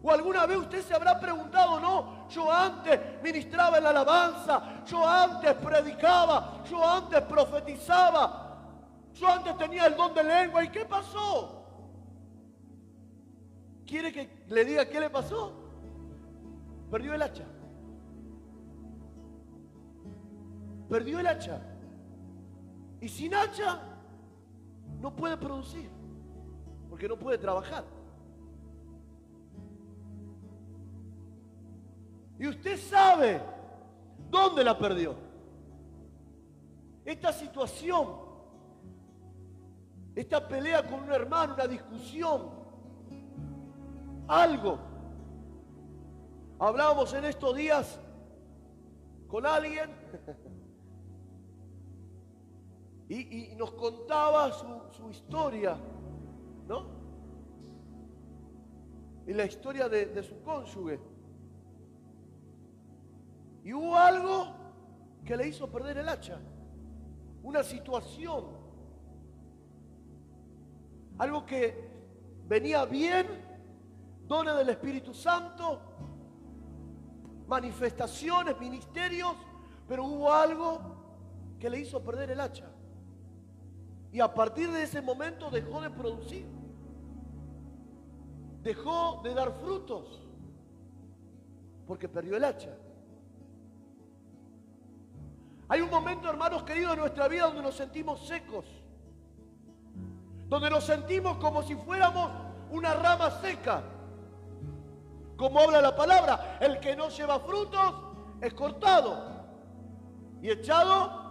¿O 0.02 0.12
alguna 0.12 0.46
vez 0.46 0.58
usted 0.58 0.82
se 0.82 0.94
habrá 0.94 1.18
preguntado, 1.18 1.80
no, 1.80 2.28
yo 2.28 2.52
antes 2.52 3.00
ministraba 3.24 3.78
en 3.78 3.86
la 3.86 3.92
alabanza, 3.92 4.84
yo 4.86 5.08
antes 5.08 5.54
predicaba, 5.54 6.62
yo 6.70 6.86
antes 6.86 7.22
profetizaba, 7.22 8.43
yo 9.14 9.28
antes 9.28 9.58
tenía 9.58 9.86
el 9.88 9.96
don 9.96 10.14
de 10.14 10.24
lengua, 10.24 10.64
¿y 10.64 10.70
qué 10.70 10.86
pasó? 10.86 11.64
¿Quiere 13.86 14.12
que 14.12 14.46
le 14.48 14.66
diga 14.66 14.88
qué 14.88 15.00
le 15.00 15.10
pasó? 15.10 15.54
Perdió 16.90 17.14
el 17.14 17.22
hacha. 17.22 17.46
Perdió 20.90 21.20
el 21.20 21.28
hacha. 21.28 21.62
Y 23.02 23.10
sin 23.10 23.34
hacha 23.34 23.82
no 25.00 25.16
puede 25.16 25.38
producir, 25.38 25.90
porque 26.90 27.08
no 27.08 27.18
puede 27.18 27.38
trabajar. 27.38 27.84
Y 32.40 32.48
usted 32.48 32.78
sabe 32.78 33.42
dónde 34.30 34.64
la 34.64 34.78
perdió. 34.78 35.16
Esta 37.06 37.32
situación, 37.32 38.23
esta 40.16 40.48
pelea 40.48 40.88
con 40.88 41.04
un 41.04 41.12
hermano, 41.12 41.54
una 41.56 41.68
discusión, 41.68 42.50
algo. 44.28 44.80
Hablábamos 46.60 47.14
en 47.14 47.26
estos 47.26 47.56
días 47.56 48.00
con 49.28 49.46
alguien 49.46 49.90
y, 53.10 53.56
nos 53.58 53.72
contaba 53.72 54.52
su, 54.92 55.10
historia, 55.10 55.78
¿no? 56.68 56.88
Y 59.28 59.34
la 59.34 59.46
historia 59.46 59.90
de 59.90 60.24
su 60.24 60.42
cónyuge. 60.42 61.00
Y 63.64 63.74
hubo 63.74 63.96
algo 63.96 64.48
que 65.24 65.38
le 65.38 65.48
hizo 65.48 65.70
perder 65.72 65.98
el 66.00 66.10
hacha. 66.10 66.38
Una 67.42 67.64
situación. 67.64 68.53
Algo 71.18 71.46
que 71.46 71.90
venía 72.48 72.86
bien, 72.86 73.28
dones 74.28 74.56
del 74.56 74.70
Espíritu 74.70 75.14
Santo, 75.14 75.80
manifestaciones, 77.48 78.60
ministerios, 78.60 79.34
pero 79.88 80.06
hubo 80.06 80.32
algo 80.32 80.80
que 81.60 81.70
le 81.70 81.80
hizo 81.80 82.04
perder 82.04 82.32
el 82.32 82.40
hacha. 82.40 82.70
Y 84.12 84.20
a 84.20 84.34
partir 84.34 84.72
de 84.72 84.84
ese 84.84 85.02
momento 85.02 85.50
dejó 85.50 85.82
de 85.82 85.90
producir. 85.90 86.46
Dejó 88.62 89.22
de 89.24 89.34
dar 89.34 89.52
frutos. 89.54 90.22
Porque 91.88 92.08
perdió 92.08 92.38
el 92.38 92.44
hacha. 92.44 92.76
Hay 95.68 95.82
un 95.82 95.90
momento, 95.90 96.30
hermanos 96.30 96.64
queridos, 96.64 96.94
en 96.94 97.00
nuestra 97.00 97.28
vida 97.28 97.46
donde 97.48 97.62
nos 97.64 97.76
sentimos 97.76 98.28
secos. 98.28 98.66
Donde 100.54 100.70
nos 100.70 100.84
sentimos 100.84 101.38
como 101.38 101.64
si 101.64 101.74
fuéramos 101.74 102.30
una 102.70 102.94
rama 102.94 103.32
seca. 103.42 103.82
Como 105.36 105.60
habla 105.60 105.82
la 105.82 105.96
palabra, 105.96 106.60
el 106.62 106.80
que 106.80 106.96
no 106.96 107.10
lleva 107.10 107.40
frutos 107.40 107.96
es 108.40 108.54
cortado 108.54 109.48
y 110.44 110.52
echado. 110.52 111.24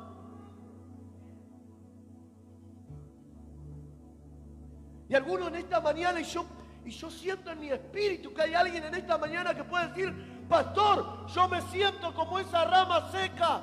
Y 5.09 5.15
algunos 5.15 5.47
en 5.51 5.55
esta 5.55 5.81
mañana, 5.81 6.19
y 6.19 6.25
yo, 6.25 6.45
y 6.85 6.91
yo 6.91 7.09
siento 7.09 7.53
en 7.53 7.61
mi 7.61 7.69
espíritu 7.69 8.35
que 8.35 8.43
hay 8.43 8.55
alguien 8.55 8.83
en 8.87 8.97
esta 8.97 9.19
mañana 9.19 9.55
que 9.55 9.63
puede 9.63 9.87
decir, 9.87 10.47
pastor, 10.49 11.29
yo 11.29 11.47
me 11.47 11.63
siento 11.71 12.13
como 12.13 12.41
esa 12.41 12.65
rama 12.65 13.09
seca. 13.13 13.61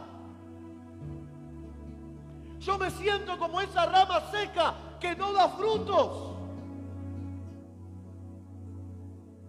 Yo 2.60 2.78
me 2.78 2.90
siento 2.92 3.38
como 3.38 3.60
esa 3.60 3.86
rama 3.88 4.22
seca 4.32 4.86
que 5.00 5.16
no 5.16 5.34
da 5.34 5.50
frutos. 5.50 6.36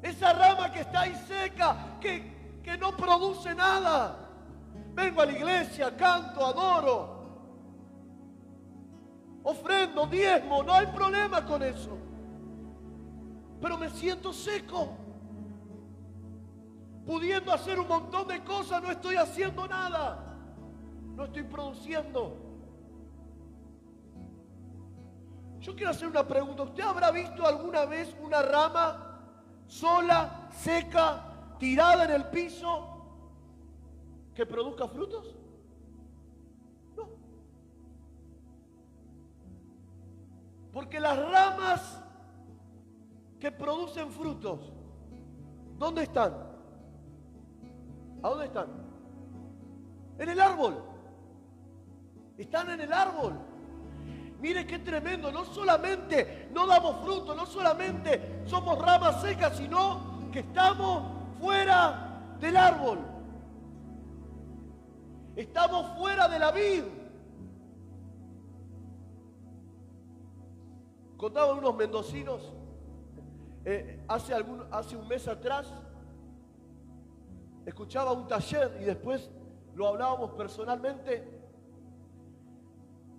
Esa 0.02 0.32
rama 0.32 0.72
que 0.72 0.80
está 0.80 1.02
ahí 1.02 1.14
seca, 1.26 1.98
que, 2.00 2.60
que 2.62 2.78
no 2.78 2.96
produce 2.96 3.54
nada. 3.54 4.16
Vengo 4.94 5.20
a 5.20 5.26
la 5.26 5.32
iglesia, 5.32 5.96
canto, 5.96 6.44
adoro. 6.44 7.20
Ofrendo, 9.42 10.06
diezmo, 10.06 10.62
no 10.62 10.72
hay 10.72 10.86
problema 10.86 11.44
con 11.44 11.62
eso. 11.62 11.96
Pero 13.60 13.76
me 13.76 13.90
siento 13.90 14.32
seco. 14.32 14.96
Pudiendo 17.06 17.52
hacer 17.52 17.78
un 17.78 17.88
montón 17.88 18.28
de 18.28 18.42
cosas, 18.42 18.82
no 18.82 18.90
estoy 18.90 19.16
haciendo 19.16 19.66
nada. 19.66 20.36
No 21.14 21.24
estoy 21.24 21.42
produciendo. 21.42 22.49
Yo 25.60 25.74
quiero 25.74 25.90
hacer 25.90 26.08
una 26.08 26.26
pregunta. 26.26 26.62
¿Usted 26.62 26.82
habrá 26.82 27.10
visto 27.10 27.46
alguna 27.46 27.84
vez 27.84 28.14
una 28.22 28.40
rama 28.40 29.20
sola, 29.66 30.48
seca, 30.52 31.56
tirada 31.58 32.04
en 32.04 32.12
el 32.12 32.24
piso, 32.26 32.86
que 34.34 34.46
produzca 34.46 34.88
frutos? 34.88 35.36
No. 36.96 37.08
Porque 40.72 40.98
las 40.98 41.18
ramas 41.18 42.02
que 43.38 43.52
producen 43.52 44.10
frutos, 44.10 44.72
¿dónde 45.76 46.04
están? 46.04 46.32
¿A 48.22 48.28
dónde 48.28 48.46
están? 48.46 48.68
En 50.18 50.28
el 50.28 50.40
árbol. 50.40 50.82
Están 52.38 52.70
en 52.70 52.80
el 52.80 52.92
árbol. 52.92 53.49
Mire 54.40 54.66
qué 54.66 54.78
tremendo, 54.78 55.30
no 55.30 55.44
solamente 55.44 56.48
no 56.52 56.66
damos 56.66 57.04
fruto, 57.04 57.34
no 57.34 57.44
solamente 57.44 58.42
somos 58.46 58.78
ramas 58.78 59.20
secas, 59.20 59.56
sino 59.56 60.30
que 60.32 60.40
estamos 60.40 61.38
fuera 61.38 62.36
del 62.40 62.56
árbol. 62.56 62.98
Estamos 65.36 65.98
fuera 65.98 66.26
de 66.26 66.38
la 66.38 66.50
vid. 66.52 66.84
Contaban 71.18 71.58
unos 71.58 71.76
mendocinos 71.76 72.40
eh, 73.66 74.02
hace, 74.08 74.32
algún, 74.32 74.64
hace 74.70 74.96
un 74.96 75.06
mes 75.06 75.28
atrás, 75.28 75.70
escuchaba 77.66 78.12
un 78.12 78.26
taller 78.26 78.78
y 78.80 78.84
después 78.84 79.30
lo 79.74 79.86
hablábamos 79.86 80.30
personalmente 80.30 81.39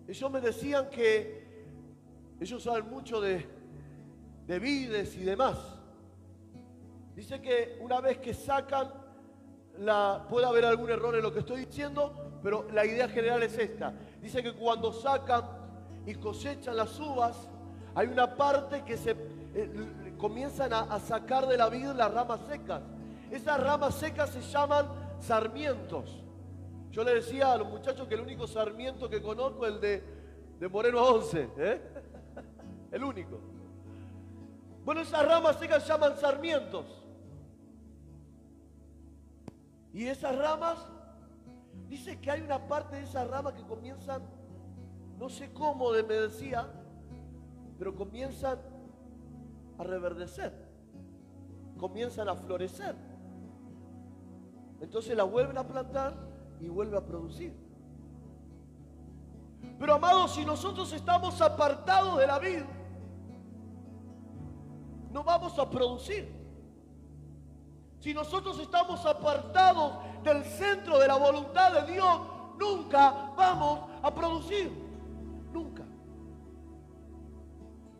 ellos 0.07 0.31
me 0.31 0.41
decían 0.41 0.89
que 0.89 1.41
ellos 2.39 2.63
saben 2.63 2.89
mucho 2.89 3.21
de, 3.21 3.47
de 4.47 4.59
vides 4.59 5.15
y 5.15 5.23
demás. 5.23 5.57
Dice 7.15 7.41
que 7.41 7.77
una 7.81 8.01
vez 8.01 8.17
que 8.17 8.33
sacan, 8.33 8.91
puede 10.29 10.45
haber 10.45 10.65
algún 10.65 10.89
error 10.89 11.15
en 11.15 11.23
lo 11.23 11.31
que 11.31 11.39
estoy 11.39 11.65
diciendo, 11.65 12.39
pero 12.43 12.67
la 12.71 12.85
idea 12.85 13.07
general 13.07 13.43
es 13.43 13.57
esta. 13.57 13.93
Dice 14.21 14.41
que 14.41 14.53
cuando 14.53 14.91
sacan 14.91 15.43
y 16.05 16.15
cosechan 16.15 16.75
las 16.77 16.99
uvas, 16.99 17.47
hay 17.93 18.07
una 18.07 18.35
parte 18.35 18.83
que 18.83 18.97
se 18.97 19.15
eh, 19.53 20.15
comienzan 20.17 20.71
a, 20.73 20.99
sacar 20.99 21.47
de 21.47 21.57
la 21.57 21.69
vid 21.69 21.87
las 21.87 22.13
ramas 22.13 22.39
secas. 22.47 22.81
Esas 23.29 23.59
ramas 23.61 23.95
secas 23.95 24.29
se 24.29 24.41
llaman 24.41 24.87
sarmientos. 25.19 26.20
Yo 26.91 27.05
le 27.05 27.15
decía 27.15 27.53
a 27.53 27.57
los 27.57 27.69
muchachos 27.69 28.05
que 28.07 28.15
el 28.15 28.21
único 28.21 28.45
sarmiento 28.45 29.09
que 29.09 29.21
conozco 29.21 29.65
es 29.65 29.73
el 29.73 29.79
de, 29.79 30.03
de 30.59 30.67
Moreno 30.67 31.01
11. 31.01 31.49
¿eh? 31.57 31.81
El 32.91 33.03
único. 33.05 33.39
Bueno, 34.83 35.01
esas 35.01 35.25
ramas 35.25 35.57
secas 35.57 35.83
se 35.83 35.89
llaman 35.89 36.17
sarmientos. 36.17 36.85
Y 39.93 40.07
esas 40.07 40.37
ramas, 40.37 40.85
dice 41.87 42.19
que 42.19 42.29
hay 42.29 42.41
una 42.41 42.67
parte 42.67 42.97
de 42.97 43.03
esas 43.03 43.29
ramas 43.29 43.53
que 43.53 43.63
comienzan, 43.63 44.23
no 45.17 45.29
sé 45.29 45.53
cómo 45.53 45.91
me 45.91 46.01
decía, 46.03 46.67
pero 47.77 47.95
comienzan 47.95 48.59
a 49.77 49.83
reverdecer, 49.83 50.53
comienzan 51.77 52.27
a 52.27 52.35
florecer. 52.35 52.95
Entonces 54.81 55.15
la 55.15 55.23
vuelven 55.23 55.57
a 55.57 55.67
plantar 55.67 56.30
y 56.61 56.69
vuelve 56.69 56.97
a 56.97 57.01
producir. 57.01 57.53
Pero 59.79 59.95
amados, 59.95 60.35
si 60.35 60.45
nosotros 60.45 60.93
estamos 60.93 61.41
apartados 61.41 62.17
de 62.19 62.27
la 62.27 62.39
vida, 62.39 62.67
no 65.11 65.23
vamos 65.23 65.57
a 65.57 65.69
producir. 65.69 66.31
Si 67.99 68.13
nosotros 68.13 68.59
estamos 68.59 69.05
apartados 69.05 69.93
del 70.23 70.43
centro 70.43 70.99
de 70.99 71.07
la 71.07 71.15
voluntad 71.15 71.73
de 71.73 71.93
Dios, 71.93 72.21
nunca 72.59 73.31
vamos 73.35 73.89
a 74.03 74.13
producir. 74.13 74.71
Nunca. 75.51 75.83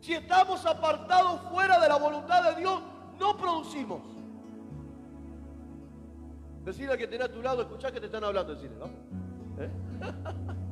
Si 0.00 0.14
estamos 0.14 0.64
apartados 0.66 1.40
fuera 1.50 1.78
de 1.80 1.88
la 1.88 1.96
voluntad 1.96 2.42
de 2.44 2.60
Dios, 2.60 2.80
no 3.18 3.36
producimos. 3.36 4.00
Decirle 6.64 6.96
que 6.96 7.08
tiene 7.08 7.24
a 7.24 7.32
tu 7.32 7.42
lado, 7.42 7.62
escuchá 7.62 7.90
que 7.90 7.98
te 7.98 8.06
están 8.06 8.22
hablando, 8.22 8.54
decirle, 8.54 8.76
¿no? 8.78 8.86
¿Eh? 9.62 9.70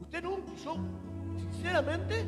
Usted 0.00 0.22
no, 0.24 0.38
yo, 0.56 0.76
sinceramente, 1.52 2.24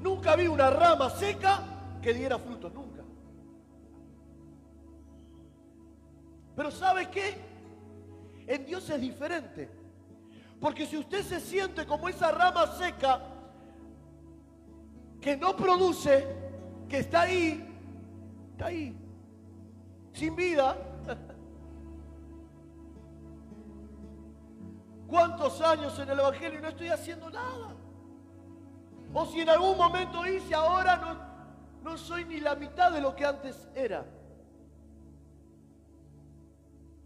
nunca 0.00 0.34
vi 0.36 0.46
una 0.46 0.70
rama 0.70 1.10
seca 1.10 1.60
que 2.00 2.14
diera 2.14 2.38
frutos, 2.38 2.72
nunca. 2.72 3.02
Pero 6.56 6.70
¿sabe 6.70 7.10
qué? 7.10 7.34
En 8.46 8.64
Dios 8.64 8.88
es 8.88 8.98
diferente. 8.98 9.68
Porque 10.58 10.86
si 10.86 10.96
usted 10.96 11.22
se 11.22 11.40
siente 11.40 11.84
como 11.86 12.08
esa 12.08 12.30
rama 12.30 12.66
seca 12.78 13.20
que 15.22 15.36
no 15.36 15.56
produce, 15.56 16.26
que 16.88 16.98
está 16.98 17.22
ahí, 17.22 17.66
está 18.52 18.66
ahí, 18.66 18.94
sin 20.12 20.36
vida, 20.36 20.76
¿Cuántos 25.12 25.60
años 25.60 25.98
en 25.98 26.08
el 26.08 26.20
Evangelio 26.20 26.58
y 26.58 26.62
no 26.62 26.68
estoy 26.68 26.88
haciendo 26.88 27.28
nada? 27.28 27.76
O 29.12 29.26
si 29.26 29.42
en 29.42 29.50
algún 29.50 29.76
momento 29.76 30.26
hice, 30.26 30.54
ahora 30.54 30.96
no, 30.96 31.90
no 31.90 31.98
soy 31.98 32.24
ni 32.24 32.40
la 32.40 32.54
mitad 32.54 32.90
de 32.90 33.02
lo 33.02 33.14
que 33.14 33.26
antes 33.26 33.68
era. 33.74 34.06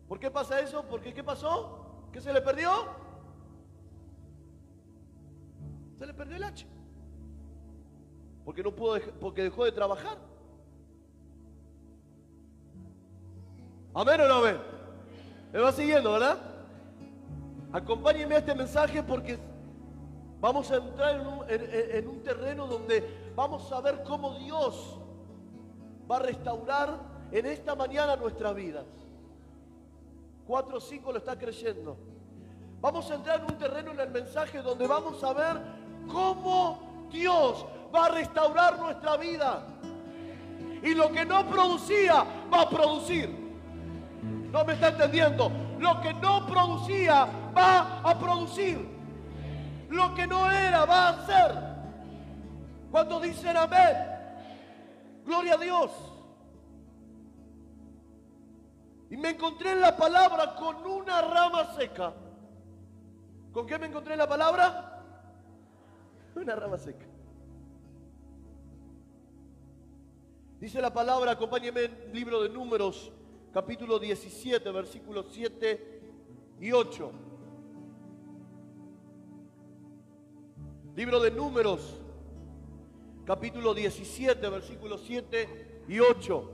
¿Por 0.07 0.21
qué 0.21 0.31
pasa 0.31 0.61
eso? 0.61 0.85
Porque 0.89 1.13
¿qué 1.13 1.25
pasó? 1.25 2.07
¿Qué 2.13 2.21
se 2.21 2.33
le 2.33 2.41
perdió? 2.41 2.71
Se 5.99 6.07
le 6.07 6.15
perdió 6.15 6.37
el 6.37 6.45
hacha. 6.45 6.67
Porque 8.47 8.63
no 8.63 8.71
pudo, 8.71 9.01
porque 9.21 9.43
dejó 9.43 9.65
de 9.65 9.73
trabajar. 9.73 10.17
¿Amén 13.93 14.21
o 14.21 14.29
no 14.29 14.35
amén? 14.35 14.57
Me 15.53 15.59
va 15.59 15.73
siguiendo, 15.73 16.13
¿verdad? 16.13 16.39
Acompáñenme 17.73 18.37
a 18.37 18.39
este 18.39 18.55
mensaje 18.55 19.03
porque 19.03 19.37
vamos 20.39 20.71
a 20.71 20.77
entrar 20.77 21.21
en 21.49 22.07
un, 22.07 22.23
terreno 22.23 22.69
donde 22.69 23.33
vamos 23.35 23.71
a 23.73 23.81
ver 23.81 24.05
cómo 24.05 24.39
Dios 24.39 24.97
va 26.09 26.17
a 26.17 26.21
restaurar 26.21 27.01
en 27.33 27.47
esta 27.47 27.75
mañana 27.75 28.15
nuestras 28.15 28.55
vidas. 28.55 28.85
Cuatro 30.47 30.77
o 30.77 30.81
cinco 30.81 31.11
lo 31.11 31.19
está 31.19 31.37
creyendo. 31.37 31.97
Vamos 32.81 33.11
a 33.11 33.17
entrar 33.17 33.41
en 33.41 33.47
un 33.47 33.59
terreno 33.59 33.91
en 33.91 33.99
el 33.99 34.11
mensaje 34.11 34.63
donde 34.63 34.87
vamos 34.87 35.25
a 35.25 35.33
ver 35.33 35.57
cómo 36.07 37.09
Dios 37.11 37.67
va 37.95 38.07
a 38.07 38.09
restaurar 38.11 38.79
nuestra 38.79 39.17
vida. 39.17 39.63
Y 40.83 40.95
lo 40.95 41.11
que 41.11 41.25
no 41.25 41.47
producía 41.49 42.25
va 42.53 42.63
a 42.63 42.69
producir. 42.71 43.29
¿No 44.51 44.65
me 44.65 44.75
está 44.75 44.89
entendiendo? 44.89 45.51
Lo 45.79 46.01
que 46.01 46.15
no 46.15 46.47
producía 46.47 47.27
va 47.57 48.01
a 48.03 48.19
producir. 48.19 48.89
Lo 49.91 50.15
que 50.15 50.27
no 50.27 50.51
era 50.51 50.85
va 50.85 51.09
a 51.09 51.27
ser. 51.27 51.77
Cuando 52.91 53.21
dicen 53.21 53.57
amén, 53.57 53.97
gloria 55.25 55.55
a 55.55 55.59
Dios. 55.59 55.91
Y 59.11 59.17
me 59.17 59.31
encontré 59.31 59.73
en 59.73 59.81
la 59.81 59.97
palabra 59.97 60.55
con 60.57 60.85
una 60.87 61.21
rama 61.23 61.75
seca. 61.77 62.13
¿Con 63.53 63.67
qué 63.67 63.79
me 63.79 63.87
encontré 63.87 64.15
en 64.15 64.19
la 64.19 64.29
palabra? 64.29 65.03
Una 66.35 66.55
rama 66.55 66.77
seca. 66.77 67.07
Dice 70.59 70.81
la 70.81 70.91
palabra, 70.91 71.33
acompáñeme 71.33 71.85
en 71.85 72.15
libro 72.15 72.43
de 72.43 72.49
números, 72.49 73.13
capítulo 73.53 73.99
17, 73.99 74.71
versículos 74.71 75.27
7 75.31 76.01
y 76.61 76.73
8. 76.73 77.13
Libro 80.97 81.21
de 81.21 81.31
Números, 81.31 82.01
capítulo 83.27 83.75
17, 83.75 84.49
versículos 84.49 85.03
7 85.07 85.83
y 85.89 86.01
8. 86.01 86.51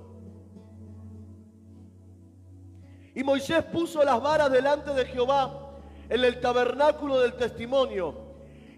Y 3.15 3.23
Moisés 3.23 3.63
puso 3.67 4.03
las 4.03 4.21
varas 4.21 4.51
delante 4.51 4.93
de 4.95 5.05
Jehová 5.05 5.79
en 6.09 6.25
el 6.25 6.41
tabernáculo 6.41 7.21
del 7.21 7.35
testimonio. 7.35 8.17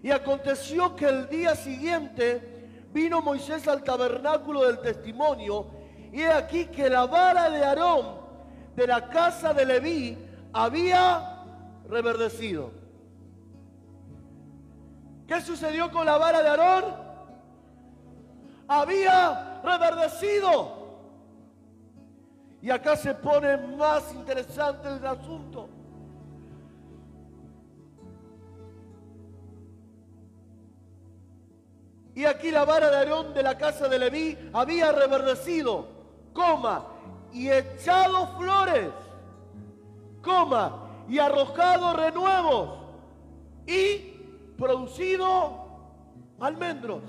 Y 0.03 0.11
aconteció 0.11 0.95
que 0.95 1.05
el 1.05 1.29
día 1.29 1.55
siguiente 1.55 2.54
vino 2.95 3.21
Moisés 3.21 3.67
al 3.67 3.83
tabernáculo 3.83 4.65
del 4.65 4.79
testimonio. 4.79 5.67
Y 6.13 6.21
he 6.21 6.31
aquí 6.31 6.67
que 6.67 6.89
la 6.89 7.05
vara 7.05 7.49
de 7.49 7.63
Aarón 7.63 8.23
de 8.73 8.87
la 8.87 9.09
casa 9.09 9.53
de 9.53 9.65
Leví 9.65 10.17
había 10.53 11.43
reverdecido. 11.89 12.71
¿Qué 15.27 15.41
sucedió 15.41 15.91
con 15.91 16.05
la 16.05 16.17
vara 16.17 16.41
de 16.41 16.47
Aarón? 16.47 16.85
Había 18.67 19.59
reverdecido. 19.61 20.85
Y 22.61 22.71
acá 22.71 22.95
se 22.95 23.13
pone 23.13 23.57
más 23.57 24.13
interesante 24.13 24.87
el 24.87 25.05
asunto. 25.05 25.67
Y 32.15 32.23
aquí 32.23 32.49
la 32.49 32.63
vara 32.63 32.89
de 32.89 32.95
Aarón 32.95 33.33
de 33.33 33.43
la 33.43 33.57
casa 33.57 33.89
de 33.89 33.99
Leví 33.99 34.37
había 34.53 34.93
reverdecido, 34.93 35.85
coma, 36.31 36.87
y 37.33 37.49
echado 37.49 38.27
flores, 38.37 38.89
coma, 40.21 41.03
y 41.09 41.19
arrojado 41.19 41.93
renuevos, 41.93 42.79
y 43.67 43.97
producido 44.57 45.65
almendros, 46.39 47.03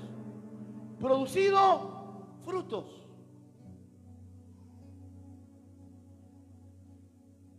producido 0.99 2.37
frutos. 2.43 2.85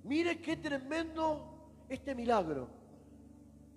Mire 0.05 0.41
qué 0.43 0.57
tremendo 0.57 1.85
este 1.89 2.15
milagro. 2.15 2.69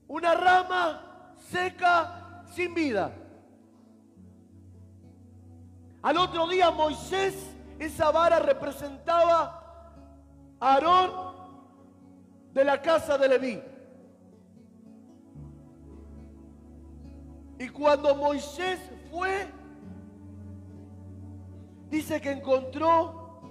Una 0.10 0.34
rama 0.34 1.36
seca 1.50 2.44
sin 2.54 2.74
vida. 2.74 3.21
Al 6.02 6.18
otro 6.18 6.48
día 6.48 6.72
Moisés, 6.72 7.36
esa 7.78 8.12
vara 8.12 8.40
representaba 8.40 9.64
a 10.60 10.74
Aarón 10.74 11.12
de 12.54 12.64
la 12.64 12.82
casa 12.82 13.18
de 13.18 13.28
Leví. 13.28 13.62
Y 17.60 17.70
cuando 17.70 18.16
Moisés 18.16 18.80
fue, 19.12 19.48
dice 21.90 22.20
que 22.20 22.32
encontró 22.32 23.42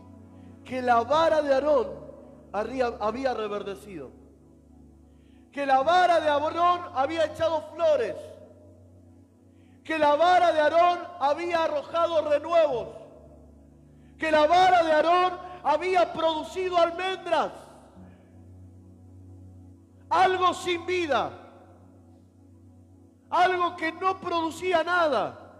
que 0.65 0.83
la 0.83 1.03
vara 1.03 1.43
de 1.43 1.55
Aarón 1.55 1.89
había 2.53 3.35
reverdecido. 3.35 4.11
Que 5.53 5.67
la 5.67 5.83
vara 5.83 6.21
de 6.21 6.29
Aarón 6.29 6.81
había 6.95 7.27
echado 7.27 7.63
flores. 7.73 8.17
Que 9.91 9.99
la 9.99 10.15
vara 10.15 10.53
de 10.53 10.61
Aarón 10.61 11.01
había 11.19 11.65
arrojado 11.65 12.31
renuevos. 12.31 12.91
Que 14.17 14.31
la 14.31 14.47
vara 14.47 14.85
de 14.85 14.93
Aarón 14.93 15.37
había 15.65 16.13
producido 16.13 16.79
almendras. 16.79 17.51
algo 20.09 20.55
sin 20.55 20.87
vida, 20.87 21.33
algo 23.31 23.77
que 23.77 23.91
no 23.91 24.21
producía 24.21 24.85
nada, 24.85 25.57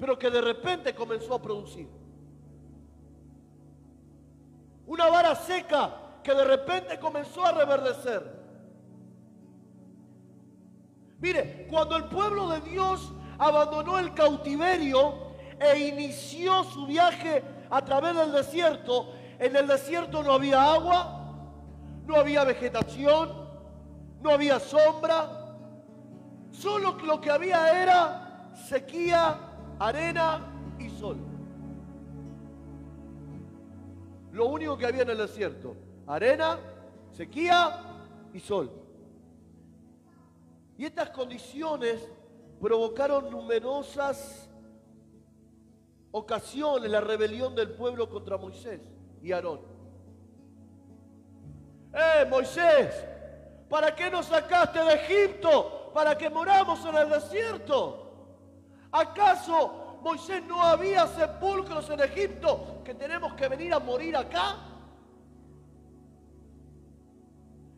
pero 0.00 0.18
que 0.18 0.28
de 0.28 0.40
repente 0.40 0.92
comenzó 0.92 1.34
a 1.34 1.42
producir. 1.42 1.88
Una 4.84 5.06
vara 5.08 5.36
seca 5.36 5.94
que 6.24 6.34
de 6.34 6.44
repente 6.44 6.98
comenzó 6.98 7.46
a 7.46 7.52
reverdecer. 7.52 8.35
Mire, 11.18 11.66
cuando 11.70 11.96
el 11.96 12.04
pueblo 12.04 12.48
de 12.48 12.60
Dios 12.60 13.12
abandonó 13.38 13.98
el 13.98 14.12
cautiverio 14.14 15.14
e 15.58 15.88
inició 15.88 16.64
su 16.64 16.86
viaje 16.86 17.42
a 17.70 17.84
través 17.84 18.14
del 18.14 18.32
desierto, 18.32 19.12
en 19.38 19.56
el 19.56 19.66
desierto 19.66 20.22
no 20.22 20.34
había 20.34 20.72
agua, 20.74 21.34
no 22.06 22.16
había 22.16 22.44
vegetación, 22.44 23.48
no 24.20 24.30
había 24.30 24.60
sombra, 24.60 25.56
solo 26.50 26.96
lo 27.04 27.20
que 27.20 27.30
había 27.30 27.82
era 27.82 28.52
sequía, 28.68 29.38
arena 29.78 30.40
y 30.78 30.88
sol. 30.90 31.18
Lo 34.32 34.46
único 34.46 34.76
que 34.76 34.86
había 34.86 35.02
en 35.02 35.10
el 35.10 35.18
desierto, 35.18 35.76
arena, 36.06 36.58
sequía 37.12 37.80
y 38.34 38.40
sol. 38.40 38.85
Y 40.78 40.84
estas 40.84 41.10
condiciones 41.10 42.06
provocaron 42.60 43.30
numerosas 43.30 44.48
ocasiones 46.10 46.90
la 46.90 47.00
rebelión 47.00 47.54
del 47.54 47.70
pueblo 47.70 48.08
contra 48.08 48.36
Moisés 48.36 48.80
y 49.22 49.32
Aarón. 49.32 49.60
¡Eh, 51.92 52.26
Moisés! 52.28 53.06
¿Para 53.68 53.94
qué 53.94 54.10
nos 54.10 54.26
sacaste 54.26 54.78
de 54.78 54.94
Egipto? 54.94 55.90
¿Para 55.92 56.16
que 56.16 56.28
moramos 56.30 56.84
en 56.84 56.94
el 56.94 57.10
desierto? 57.10 58.02
¿Acaso 58.92 59.98
Moisés 60.02 60.42
no 60.44 60.62
había 60.62 61.06
sepulcros 61.06 61.88
en 61.90 62.00
Egipto 62.00 62.82
que 62.84 62.94
tenemos 62.94 63.34
que 63.34 63.48
venir 63.48 63.72
a 63.72 63.78
morir 63.78 64.16
acá? 64.16 64.56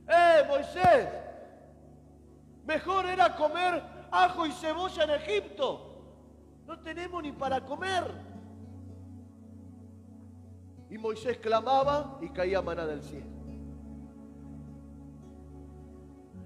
¡Eh, 0.08 0.44
Moisés! 0.48 1.27
Mejor 2.68 3.06
era 3.06 3.34
comer 3.34 3.82
ajo 4.10 4.44
y 4.44 4.52
cebolla 4.52 5.04
en 5.04 5.10
Egipto. 5.22 5.86
No 6.66 6.78
tenemos 6.80 7.22
ni 7.22 7.32
para 7.32 7.64
comer. 7.64 8.04
Y 10.90 10.98
Moisés 10.98 11.38
clamaba 11.38 12.18
y 12.20 12.28
caía 12.28 12.60
maná 12.60 12.84
del 12.84 13.02
cielo. 13.02 13.24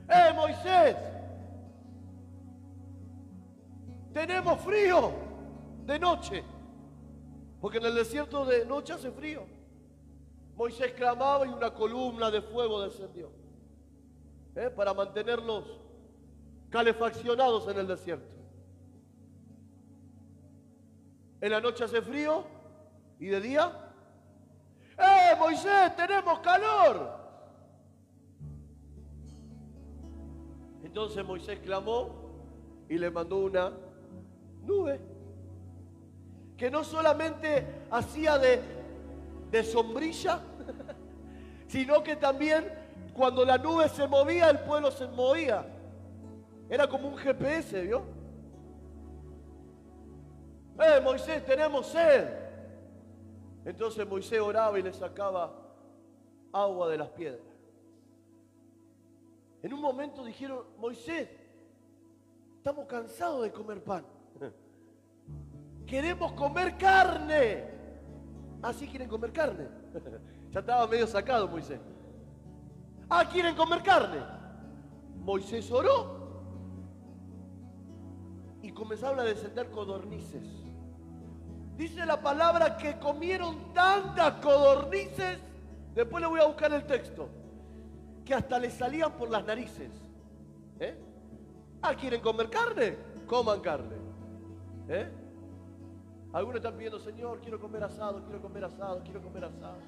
¡Eh, 0.08 0.32
Moisés! 0.36 0.96
Tenemos 4.12 4.60
frío 4.60 5.12
de 5.86 5.98
noche. 5.98 6.44
Porque 7.60 7.78
en 7.78 7.86
el 7.86 7.96
desierto 7.96 8.44
de 8.44 8.64
noche 8.64 8.92
hace 8.92 9.10
frío. 9.10 9.44
Moisés 10.54 10.92
clamaba 10.92 11.44
y 11.46 11.48
una 11.48 11.74
columna 11.74 12.30
de 12.30 12.42
fuego 12.42 12.80
descendió. 12.80 13.32
¿eh? 14.54 14.70
Para 14.70 14.94
mantenerlos 14.94 15.81
calefaccionados 16.72 17.68
en 17.68 17.78
el 17.78 17.86
desierto. 17.86 18.34
En 21.40 21.52
la 21.52 21.60
noche 21.60 21.84
hace 21.84 22.00
frío 22.00 22.44
y 23.20 23.26
de 23.26 23.40
día. 23.40 23.92
¡Eh, 24.98 25.36
Moisés, 25.38 25.94
tenemos 25.96 26.38
calor! 26.40 27.20
Entonces 30.82 31.24
Moisés 31.24 31.58
clamó 31.60 32.30
y 32.88 32.96
le 32.96 33.10
mandó 33.10 33.38
una 33.38 33.72
nube 34.62 35.00
que 36.56 36.70
no 36.70 36.84
solamente 36.84 37.66
hacía 37.90 38.38
de, 38.38 38.62
de 39.50 39.64
sombrilla, 39.64 40.40
sino 41.66 42.02
que 42.02 42.16
también 42.16 42.70
cuando 43.12 43.44
la 43.44 43.58
nube 43.58 43.88
se 43.88 44.06
movía, 44.06 44.48
el 44.48 44.60
pueblo 44.60 44.90
se 44.90 45.06
movía. 45.08 45.66
Era 46.72 46.88
como 46.88 47.08
un 47.08 47.18
GPS, 47.18 47.82
¿vio? 47.82 48.02
¡Eh, 50.80 51.02
Moisés, 51.04 51.44
tenemos 51.44 51.86
sed! 51.86 52.26
Entonces 53.66 54.08
Moisés 54.08 54.40
oraba 54.40 54.78
y 54.78 54.82
le 54.82 54.90
sacaba 54.94 55.52
agua 56.50 56.88
de 56.88 56.96
las 56.96 57.10
piedras. 57.10 57.44
En 59.62 59.74
un 59.74 59.82
momento 59.82 60.24
dijeron, 60.24 60.64
Moisés, 60.78 61.28
estamos 62.56 62.86
cansados 62.86 63.42
de 63.42 63.52
comer 63.52 63.84
pan. 63.84 64.06
Queremos 65.86 66.32
comer 66.32 66.78
carne. 66.78 67.68
Así 68.62 68.88
quieren 68.88 69.10
comer 69.10 69.30
carne. 69.30 69.68
ya 70.50 70.60
estaba 70.60 70.86
medio 70.86 71.06
sacado 71.06 71.46
Moisés. 71.48 71.80
Ah, 73.10 73.28
quieren 73.30 73.54
comer 73.54 73.82
carne. 73.82 74.24
Moisés 75.16 75.70
oró 75.70 76.21
comenzaron 78.82 79.20
a 79.20 79.22
descender 79.22 79.70
codornices. 79.70 80.42
Dice 81.76 82.04
la 82.04 82.20
palabra 82.20 82.76
que 82.76 82.98
comieron 82.98 83.72
tantas 83.72 84.34
codornices, 84.44 85.38
después 85.94 86.20
le 86.20 86.26
voy 86.26 86.40
a 86.40 86.46
buscar 86.46 86.72
el 86.72 86.84
texto, 86.84 87.28
que 88.24 88.34
hasta 88.34 88.58
les 88.58 88.74
salían 88.74 89.12
por 89.12 89.30
las 89.30 89.44
narices. 89.44 89.88
¿Eh? 90.80 90.96
Ah, 91.80 91.94
¿quieren 91.94 92.20
comer 92.20 92.50
carne? 92.50 92.96
Coman 93.28 93.60
carne. 93.60 93.94
¿Eh? 94.88 95.08
Algunos 96.32 96.56
están 96.56 96.74
pidiendo, 96.74 96.98
Señor, 96.98 97.40
quiero 97.40 97.60
comer 97.60 97.84
asado, 97.84 98.24
quiero 98.24 98.42
comer 98.42 98.64
asado, 98.64 99.00
quiero 99.04 99.22
comer 99.22 99.44
asado. 99.44 99.78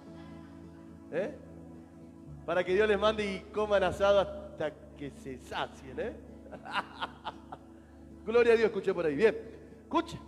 ¿Eh? 1.10 1.34
Para 2.46 2.62
que 2.62 2.74
Dios 2.74 2.86
les 2.86 2.98
mande 2.98 3.26
y 3.26 3.40
coman 3.52 3.82
asado 3.82 4.20
hasta 4.20 4.72
que 4.96 5.10
se 5.10 5.36
sacien, 5.38 5.98
¿eh? 5.98 6.16
Gloria 8.24 8.54
a 8.54 8.56
Dios, 8.56 8.66
escuché 8.66 8.94
por 8.94 9.04
ahí. 9.04 9.14
Bien, 9.14 9.36
escuche. 9.82 10.18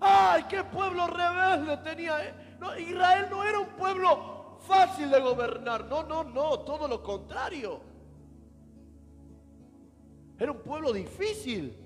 ¡Ay, 0.00 0.44
qué 0.48 0.64
pueblo 0.64 1.06
rebelde 1.06 1.76
tenía! 1.78 2.24
Eh! 2.26 2.34
Israel 2.78 3.28
no 3.30 3.44
era 3.44 3.60
un 3.60 3.68
pueblo 3.68 4.58
fácil 4.66 5.10
de 5.10 5.20
gobernar. 5.20 5.84
No, 5.86 6.02
no, 6.02 6.24
no, 6.24 6.60
todo 6.60 6.88
lo 6.88 7.02
contrario. 7.02 7.80
Era 10.38 10.52
un 10.52 10.58
pueblo 10.58 10.92
difícil. 10.92 11.76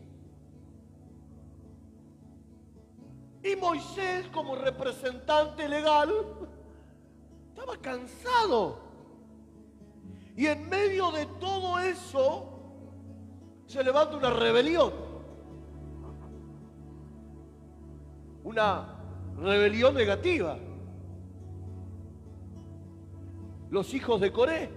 Y 3.43 3.57
Moisés, 3.57 4.27
como 4.29 4.57
representante 4.57 5.69
legal, 5.69 6.11
estaba 7.51 7.77
cansado. 7.77 8.79
Y 10.37 10.47
en 10.47 10.69
medio 10.69 11.11
de 11.13 11.27
todo 11.27 11.79
eso, 11.79 12.55
se 13.67 13.85
levanta 13.85 14.17
una 14.17 14.31
rebelión. 14.31 15.04
Una 18.45 18.95
rebelión 19.37 19.95
negativa. 19.95 20.57
Los 23.71 23.93
hijos 23.95 24.21
de 24.21 24.31
Coré. 24.31 24.71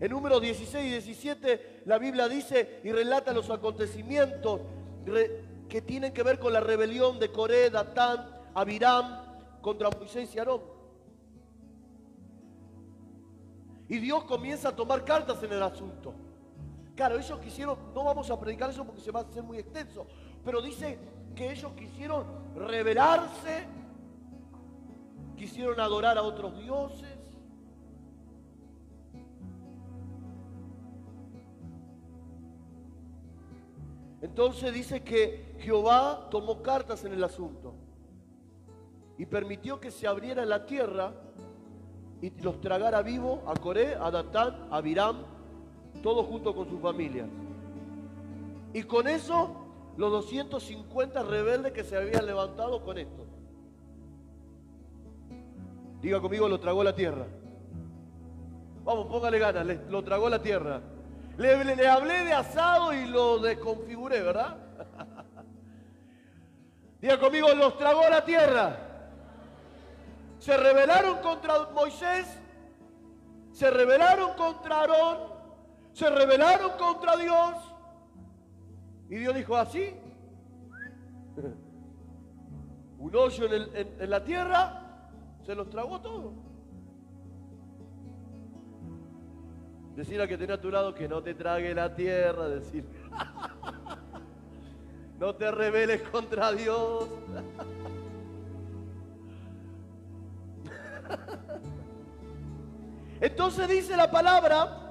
En 0.00 0.10
números 0.10 0.42
16 0.42 0.84
y 0.84 0.90
17 0.90 1.82
la 1.84 1.98
Biblia 1.98 2.28
dice 2.28 2.80
y 2.82 2.90
relata 2.90 3.32
los 3.32 3.48
acontecimientos 3.50 4.60
que 5.68 5.82
tienen 5.82 6.12
que 6.12 6.22
ver 6.22 6.38
con 6.38 6.52
la 6.52 6.60
rebelión 6.60 7.18
de 7.20 7.30
Coré, 7.30 7.70
Datán, 7.70 8.28
Abiram 8.54 9.60
contra 9.60 9.90
Moisés 9.90 10.34
y 10.34 10.38
Aarón. 10.38 10.62
Y 13.88 13.98
Dios 13.98 14.24
comienza 14.24 14.70
a 14.70 14.76
tomar 14.76 15.04
cartas 15.04 15.42
en 15.42 15.52
el 15.52 15.62
asunto. 15.62 16.14
Claro, 16.96 17.18
ellos 17.18 17.38
quisieron, 17.40 17.76
no 17.94 18.04
vamos 18.04 18.30
a 18.30 18.38
predicar 18.38 18.70
eso 18.70 18.84
porque 18.84 19.00
se 19.00 19.10
va 19.10 19.20
a 19.20 19.22
hacer 19.24 19.42
muy 19.42 19.58
extenso, 19.58 20.06
pero 20.44 20.62
dice 20.62 20.98
que 21.34 21.50
ellos 21.52 21.72
quisieron 21.72 22.24
rebelarse, 22.54 23.66
quisieron 25.36 25.80
adorar 25.80 26.16
a 26.16 26.22
otros 26.22 26.56
dioses. 26.58 27.18
Entonces 34.22 34.72
dice 34.72 35.02
que 35.02 35.54
Jehová 35.58 36.28
tomó 36.30 36.62
cartas 36.62 37.04
en 37.04 37.12
el 37.12 37.22
asunto 37.22 37.74
y 39.18 39.26
permitió 39.26 39.80
que 39.80 39.90
se 39.90 40.06
abriera 40.06 40.46
la 40.46 40.64
tierra 40.64 41.12
y 42.22 42.30
los 42.40 42.58
tragara 42.60 43.02
vivo 43.02 43.42
a 43.46 43.54
Coré, 43.54 43.94
a 43.96 44.10
Datán, 44.10 44.68
a 44.70 44.80
Biram, 44.80 45.18
todos 46.02 46.26
junto 46.26 46.54
con 46.54 46.68
sus 46.70 46.80
familias. 46.80 47.28
Y 48.72 48.82
con 48.84 49.06
eso 49.06 49.63
los 49.96 50.10
250 50.10 51.22
rebeldes 51.22 51.72
que 51.72 51.84
se 51.84 51.96
habían 51.96 52.26
levantado 52.26 52.82
con 52.84 52.98
esto. 52.98 53.26
Diga 56.00 56.20
conmigo, 56.20 56.48
lo 56.48 56.60
tragó 56.60 56.84
la 56.84 56.94
tierra. 56.94 57.26
Vamos, 58.84 59.06
póngale 59.06 59.38
ganas, 59.38 59.66
lo 59.88 60.02
tragó 60.04 60.28
la 60.28 60.42
tierra. 60.42 60.80
Le, 61.38 61.64
le- 61.64 61.76
le 61.76 61.88
hablé 61.88 62.24
de 62.24 62.32
asado 62.32 62.92
y 62.92 63.06
lo 63.06 63.38
desconfiguré, 63.38 64.20
¿verdad? 64.22 64.56
Diga 67.00 67.18
conmigo, 67.18 67.48
los 67.54 67.76
tragó 67.78 68.08
la 68.08 68.24
tierra. 68.24 68.76
Se 70.38 70.56
rebelaron 70.56 71.18
contra 71.18 71.68
Moisés, 71.74 72.26
se 73.52 73.70
rebelaron 73.70 74.34
contra 74.36 74.80
Aarón, 74.80 75.18
se 75.94 76.10
rebelaron 76.10 76.72
contra 76.78 77.16
Dios. 77.16 77.54
Y 79.14 79.18
Dios 79.18 79.32
dijo 79.32 79.56
así, 79.56 79.94
un 82.98 83.14
hoyo 83.14 83.46
en, 83.54 84.10
la 84.10 84.24
tierra, 84.24 85.08
se 85.46 85.54
los 85.54 85.70
tragó 85.70 86.00
todo. 86.00 86.32
Decir 89.94 90.20
a 90.20 90.26
que 90.26 90.36
tenía 90.36 90.56
a 90.56 90.60
tu 90.60 90.68
lado 90.68 90.96
que 90.96 91.08
no 91.08 91.22
te 91.22 91.34
trague 91.34 91.72
la 91.76 91.94
tierra, 91.94 92.48
decir, 92.48 92.84
no 95.20 95.36
te 95.36 95.48
rebeles 95.48 96.02
contra 96.08 96.50
Dios. 96.50 97.08
Entonces 103.20 103.68
dice 103.68 103.96
la 103.96 104.10
palabra 104.10 104.83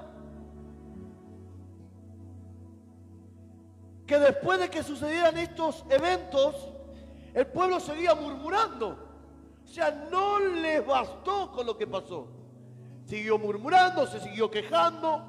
que 4.06 4.20
después 4.20 4.60
de 4.60 4.70
que 4.70 4.84
sucedieran 4.84 5.38
estos 5.38 5.86
eventos, 5.90 6.56
el 7.34 7.48
pueblo 7.48 7.80
seguía 7.80 8.16
murmurando. 8.16 8.98
O 9.64 9.68
sea, 9.68 9.92
no 10.12 10.40
les 10.40 10.86
bastó 10.86 11.52
con 11.52 11.66
lo 11.66 11.78
que 11.78 11.88
pasó. 11.88 12.28
Siguió 13.06 13.38
murmurando, 13.38 14.06
se 14.08 14.20
siguió 14.20 14.50
quejando 14.52 15.24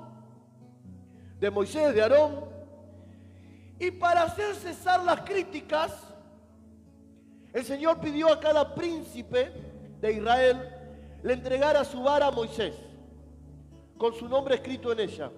de 1.40 1.50
Moisés, 1.50 1.94
de 1.94 2.02
Aarón. 2.02 2.46
Y 3.78 3.90
para 3.90 4.22
hacer 4.22 4.54
cesar 4.54 5.02
las 5.04 5.20
críticas, 5.20 5.92
el 7.52 7.64
Señor 7.64 8.00
pidió 8.00 8.32
a 8.32 8.40
cada 8.40 8.74
príncipe 8.74 9.52
de 10.00 10.12
Israel 10.12 10.70
le 11.22 11.32
entregara 11.32 11.84
su 11.84 12.02
vara 12.02 12.26
a 12.26 12.30
Moisés, 12.30 12.74
con 13.96 14.12
su 14.14 14.28
nombre 14.28 14.56
escrito 14.56 14.92
en 14.92 15.00
ella. 15.00 15.30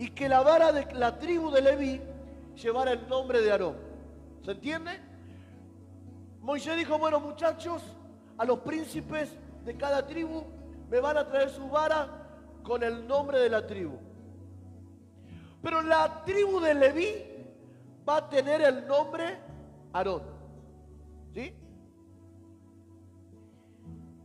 Y 0.00 0.08
que 0.12 0.30
la 0.30 0.40
vara 0.40 0.72
de 0.72 0.94
la 0.94 1.18
tribu 1.18 1.50
de 1.50 1.60
Leví 1.60 2.00
llevara 2.56 2.92
el 2.92 3.06
nombre 3.06 3.42
de 3.42 3.52
Aarón. 3.52 3.76
¿Se 4.42 4.52
entiende? 4.52 4.98
Moisés 6.40 6.74
dijo, 6.78 6.98
bueno 6.98 7.20
muchachos, 7.20 7.82
a 8.38 8.46
los 8.46 8.60
príncipes 8.60 9.36
de 9.62 9.76
cada 9.76 10.06
tribu 10.06 10.42
me 10.88 11.00
van 11.00 11.18
a 11.18 11.28
traer 11.28 11.50
su 11.50 11.68
vara 11.68 12.08
con 12.62 12.82
el 12.82 13.06
nombre 13.06 13.40
de 13.40 13.50
la 13.50 13.66
tribu. 13.66 13.98
Pero 15.62 15.82
la 15.82 16.24
tribu 16.24 16.60
de 16.60 16.74
Leví 16.74 17.14
va 18.08 18.16
a 18.16 18.30
tener 18.30 18.62
el 18.62 18.86
nombre 18.86 19.36
Aarón. 19.92 20.22
¿Sí? 21.34 21.54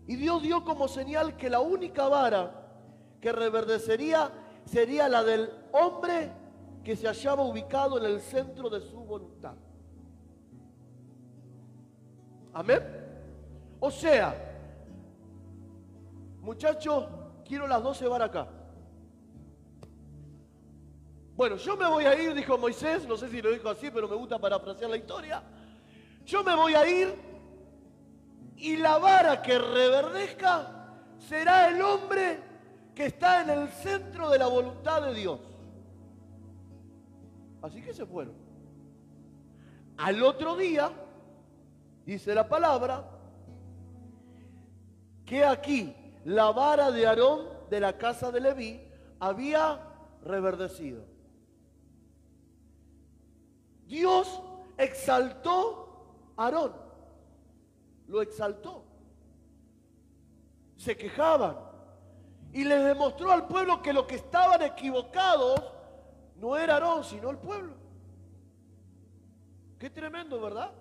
Y 0.08 0.16
Dios 0.16 0.42
dio 0.42 0.64
como 0.64 0.88
señal 0.88 1.36
que 1.36 1.50
la 1.50 1.60
única 1.60 2.08
vara 2.08 2.62
que 3.20 3.34
reverdecería 3.34 4.32
sería 4.66 5.08
la 5.08 5.24
del 5.24 5.50
hombre 5.72 6.32
que 6.84 6.96
se 6.96 7.08
hallaba 7.08 7.44
ubicado 7.44 7.98
en 7.98 8.06
el 8.06 8.22
centro 8.22 8.70
de 8.70 8.82
su 8.82 8.98
voluntad. 9.00 9.56
Amén. 12.54 12.82
O 13.80 13.92
sea, 13.92 14.34
muchachos, 16.42 17.08
quiero 17.44 17.68
las 17.68 17.84
12 17.84 18.08
varas 18.08 18.30
acá. 18.30 18.48
Bueno, 21.36 21.58
yo 21.58 21.76
me 21.76 21.88
voy 21.88 22.06
a 22.06 22.18
ir, 22.18 22.34
dijo 22.34 22.58
Moisés, 22.58 23.06
no 23.06 23.18
sé 23.18 23.30
si 23.30 23.42
lo 23.42 23.52
dijo 23.52 23.70
así, 23.70 23.92
pero 23.92 24.08
me 24.08 24.16
gusta 24.16 24.40
parafrasear 24.40 24.90
la 24.90 24.98
historia. 24.98 25.44
Yo 26.26 26.44
me 26.44 26.56
voy 26.56 26.74
a 26.76 26.88
ir 26.88 27.14
y 28.56 28.78
la 28.78 28.98
vara 28.98 29.42
que 29.42 29.60
reverdezca 29.60 30.94
será 31.20 31.68
el 31.68 31.82
hombre 31.82 32.40
que 32.96 33.08
está 33.08 33.42
en 33.42 33.50
el 33.50 33.70
centro 33.70 34.30
de 34.30 34.40
la 34.40 34.48
voluntad 34.48 35.02
de 35.02 35.14
Dios. 35.14 35.40
Así 37.62 37.82
que 37.82 37.94
se 37.94 38.06
fueron. 38.06 38.34
Al 39.98 40.24
otro 40.24 40.56
día, 40.56 40.92
dice 42.06 42.34
la 42.34 42.48
palabra, 42.48 43.12
que 45.26 45.44
aquí 45.44 45.94
la 46.24 46.52
vara 46.52 46.92
de 46.92 47.06
Aarón 47.06 47.50
de 47.70 47.80
la 47.80 47.98
casa 47.98 48.32
de 48.32 48.40
Leví 48.40 48.82
había 49.20 49.80
reverdecido. 50.24 51.04
Dios 53.88 54.42
exaltó 54.78 56.32
a 56.38 56.46
Aarón, 56.46 56.74
lo 58.08 58.22
exaltó. 58.22 58.86
Se 60.78 60.96
quejaban 60.96 61.65
y 62.56 62.64
les 62.64 62.86
demostró 62.86 63.32
al 63.32 63.48
pueblo 63.48 63.82
que 63.82 63.92
los 63.92 64.06
que 64.06 64.16
estaban 64.16 64.62
equivocados 64.62 65.62
no 66.38 66.56
era 66.56 66.76
Aarón, 66.76 67.04
sino 67.04 67.30
el 67.30 67.38
pueblo. 67.38 67.74
Qué 69.78 69.90
tremendo, 69.90 70.40
¿verdad? 70.40 70.72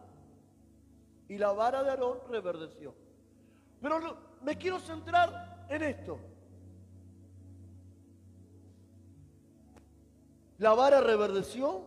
Y 1.28 1.36
la 1.36 1.50
vara 1.50 1.82
de 1.82 1.90
Aarón 1.90 2.20
reverdeció. 2.30 2.94
Pero 3.80 4.16
me 4.40 4.56
quiero 4.56 4.78
centrar 4.78 5.66
en 5.68 5.82
esto. 5.82 6.20
La 10.58 10.74
vara 10.74 11.00
reverdeció. 11.00 11.82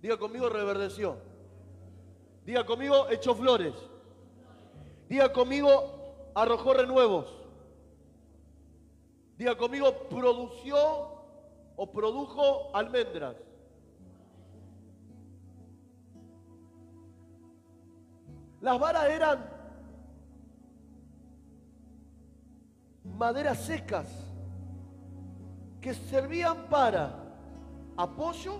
Diga 0.00 0.16
conmigo, 0.16 0.48
reverdeció. 0.48 1.18
Diga 2.46 2.64
conmigo, 2.64 3.10
echó 3.10 3.34
flores. 3.34 3.74
Diga 5.06 5.34
conmigo, 5.34 6.30
arrojó 6.34 6.72
renuevos. 6.72 7.37
Diga 9.38 9.56
conmigo, 9.56 9.92
produció 10.10 10.76
o 11.76 11.92
produjo 11.92 12.74
almendras. 12.74 13.36
Las 18.60 18.80
varas 18.80 19.08
eran 19.10 19.48
maderas 23.04 23.58
secas 23.64 24.08
que 25.80 25.94
servían 25.94 26.66
para 26.68 27.14
apoyo. 27.96 28.58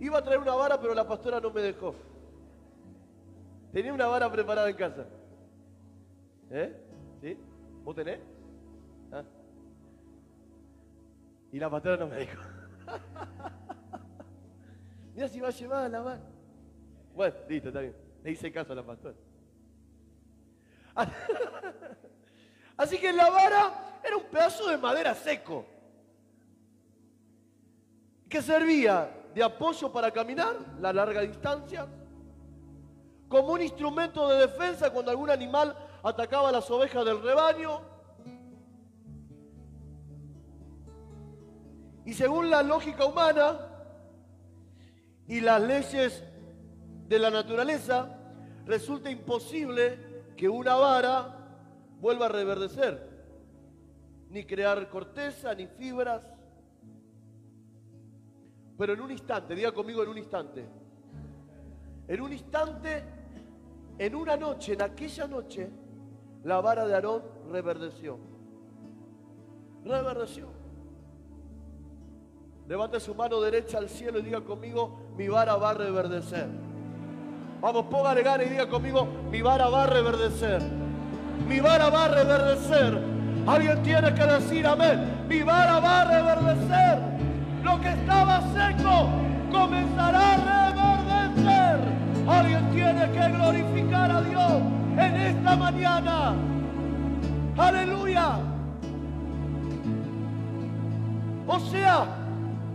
Iba 0.00 0.18
a 0.18 0.24
traer 0.24 0.40
una 0.40 0.54
vara, 0.54 0.80
pero 0.80 0.94
la 0.94 1.06
pastora 1.06 1.38
no 1.40 1.50
me 1.50 1.60
dejó. 1.60 1.94
Tenía 3.70 3.92
una 3.92 4.06
vara 4.06 4.32
preparada 4.32 4.70
en 4.70 4.76
casa. 4.76 5.04
¿Eh? 6.50 6.74
¿Sí? 7.20 7.38
¿Vos 7.84 7.94
tenés? 7.94 8.31
Y 11.52 11.58
la 11.58 11.70
pastora 11.70 11.98
no 11.98 12.06
me 12.06 12.18
dijo. 12.18 12.40
Mira 15.14 15.28
si 15.28 15.38
va 15.38 15.48
a 15.48 15.52
llevar 15.52 15.90
la 15.90 16.00
vara. 16.00 16.20
Bueno, 17.14 17.36
listo, 17.48 17.68
está 17.68 17.80
bien. 17.80 17.94
Le 18.24 18.30
hice 18.30 18.50
caso 18.50 18.72
a 18.72 18.76
la 18.76 18.82
pastora. 18.82 19.14
Así 22.76 22.98
que 22.98 23.12
la 23.12 23.28
vara 23.28 24.00
era 24.02 24.16
un 24.16 24.24
pedazo 24.24 24.68
de 24.68 24.78
madera 24.78 25.14
seco 25.14 25.66
que 28.28 28.40
servía 28.40 29.10
de 29.34 29.42
apoyo 29.42 29.92
para 29.92 30.10
caminar 30.10 30.56
la 30.80 30.90
larga 30.90 31.20
distancia, 31.20 31.86
como 33.28 33.52
un 33.52 33.60
instrumento 33.60 34.26
de 34.28 34.46
defensa 34.46 34.90
cuando 34.90 35.10
algún 35.10 35.28
animal 35.28 35.76
atacaba 36.02 36.48
a 36.48 36.52
las 36.52 36.70
ovejas 36.70 37.04
del 37.04 37.22
rebaño. 37.22 37.91
Y 42.04 42.14
según 42.14 42.50
la 42.50 42.62
lógica 42.62 43.04
humana 43.04 43.60
y 45.26 45.40
las 45.40 45.62
leyes 45.62 46.24
de 47.08 47.18
la 47.18 47.30
naturaleza, 47.30 48.18
resulta 48.66 49.10
imposible 49.10 50.12
que 50.36 50.48
una 50.48 50.74
vara 50.74 51.38
vuelva 52.00 52.26
a 52.26 52.28
reverdecer, 52.28 53.08
ni 54.30 54.44
crear 54.44 54.88
corteza, 54.88 55.54
ni 55.54 55.66
fibras. 55.66 56.22
Pero 58.76 58.94
en 58.94 59.00
un 59.00 59.10
instante, 59.10 59.54
diga 59.54 59.72
conmigo 59.72 60.02
en 60.02 60.08
un 60.08 60.18
instante, 60.18 60.66
en 62.08 62.20
un 62.20 62.32
instante, 62.32 63.04
en 63.98 64.14
una 64.14 64.36
noche, 64.36 64.72
en 64.72 64.82
aquella 64.82 65.26
noche, 65.28 65.70
la 66.44 66.60
vara 66.60 66.86
de 66.86 66.94
Aarón 66.94 67.22
reverdeció. 67.50 68.18
Reverdeció. 69.84 70.61
Levante 72.68 73.00
su 73.00 73.14
mano 73.14 73.40
derecha 73.40 73.78
al 73.78 73.88
cielo 73.88 74.18
y 74.18 74.22
diga 74.22 74.40
conmigo, 74.40 74.98
mi 75.16 75.28
vara 75.28 75.56
va 75.56 75.70
a 75.70 75.74
reverdecer. 75.74 76.48
Vamos, 77.60 77.86
póngale 77.86 78.22
ganas 78.22 78.46
y 78.46 78.50
diga 78.50 78.68
conmigo, 78.68 79.06
mi 79.30 79.42
vara 79.42 79.68
va 79.68 79.84
a 79.84 79.86
reverdecer. 79.86 80.62
mi 81.48 81.60
vara 81.60 81.90
va 81.90 82.04
a 82.04 82.08
reverdecer. 82.08 82.98
Alguien 83.46 83.82
tiene 83.82 84.14
que 84.14 84.24
decir 84.24 84.66
amén. 84.66 85.26
Mi 85.28 85.42
vara 85.42 85.80
va 85.80 86.02
a 86.02 86.04
reverdecer. 86.04 86.98
Lo 87.62 87.80
que 87.80 87.88
estaba 87.88 88.40
seco 88.52 89.08
comenzará 89.50 90.34
a 90.34 90.70
reverdecer. 90.70 91.80
Alguien 92.28 92.70
tiene 92.70 93.10
que 93.10 93.28
glorificar 93.36 94.10
a 94.10 94.22
Dios 94.22 94.52
en 94.96 95.16
esta 95.16 95.56
mañana. 95.56 96.34
Aleluya. 97.56 98.38
O 101.46 101.60
sea, 101.60 102.21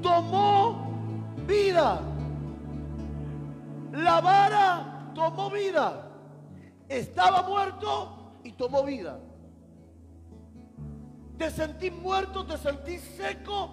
tomó 0.08 0.88
vida. 1.46 2.00
La 3.92 4.22
vara 4.22 5.12
tomó 5.14 5.50
vida. 5.50 6.10
Estaba 6.88 7.44
muerto 7.44 8.32
y 8.44 8.52
tomó 8.54 8.84
vida. 8.84 9.20
Te 11.38 11.52
sentís 11.52 11.92
muerto, 11.92 12.46
te 12.46 12.58
sentís 12.58 13.02
seco. 13.18 13.72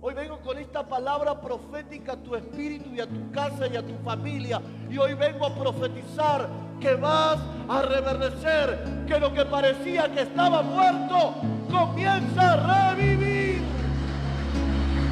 Hoy 0.00 0.14
vengo 0.14 0.40
con 0.40 0.58
esta 0.58 0.86
palabra 0.86 1.40
profética 1.40 2.12
a 2.12 2.16
tu 2.16 2.34
espíritu 2.36 2.94
y 2.94 3.00
a 3.00 3.06
tu 3.06 3.30
casa 3.30 3.66
y 3.66 3.76
a 3.76 3.86
tu 3.86 3.94
familia. 4.04 4.60
Y 4.90 4.98
hoy 4.98 5.14
vengo 5.14 5.46
a 5.46 5.54
profetizar 5.54 6.48
que 6.80 6.94
vas 6.94 7.38
a 7.68 7.82
reverdecer, 7.82 9.04
que 9.06 9.18
lo 9.18 9.32
que 9.32 9.44
parecía 9.44 10.12
que 10.12 10.22
estaba 10.22 10.62
muerto 10.62 11.34
comienza 11.70 12.52
a 12.52 12.94
revivir. 12.94 13.77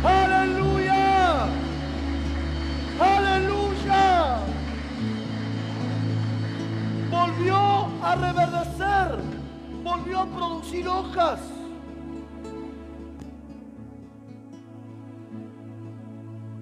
Aleluya. 0.06 1.46
Aleluya. 3.00 4.36
Volvió 7.10 7.56
a 8.02 8.14
reverdecer, 8.14 9.18
volvió 9.82 10.20
a 10.20 10.26
producir 10.26 10.86
hojas. 10.86 11.40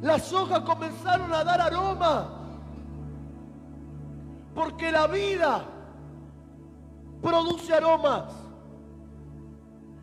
Las 0.01 0.33
hojas 0.33 0.61
comenzaron 0.61 1.33
a 1.33 1.45
dar 1.45 1.61
aroma. 1.61 2.29
Porque 4.55 4.91
la 4.93 5.07
vida 5.07 5.65
produce 7.21 7.75
aromas. 7.75 8.25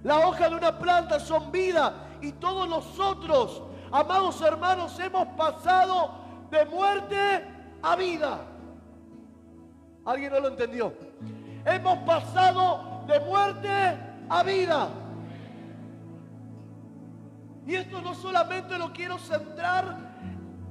La 0.03 0.27
hoja 0.27 0.49
de 0.49 0.55
una 0.55 0.77
planta 0.77 1.19
son 1.19 1.51
vida 1.51 2.10
y 2.21 2.31
todos 2.33 2.67
nosotros, 2.67 3.61
amados 3.91 4.41
hermanos, 4.41 4.97
hemos 4.99 5.27
pasado 5.29 6.11
de 6.49 6.65
muerte 6.65 7.45
a 7.81 7.95
vida. 7.95 8.39
¿Alguien 10.05 10.31
no 10.31 10.39
lo 10.39 10.47
entendió? 10.49 10.93
Hemos 11.65 11.97
pasado 11.99 13.03
de 13.07 13.19
muerte 13.21 13.69
a 14.29 14.43
vida. 14.43 14.89
Y 17.65 17.75
esto 17.75 18.01
no 18.01 18.13
solamente 18.15 18.77
lo 18.77 18.91
quiero 18.91 19.17
centrar 19.19 19.97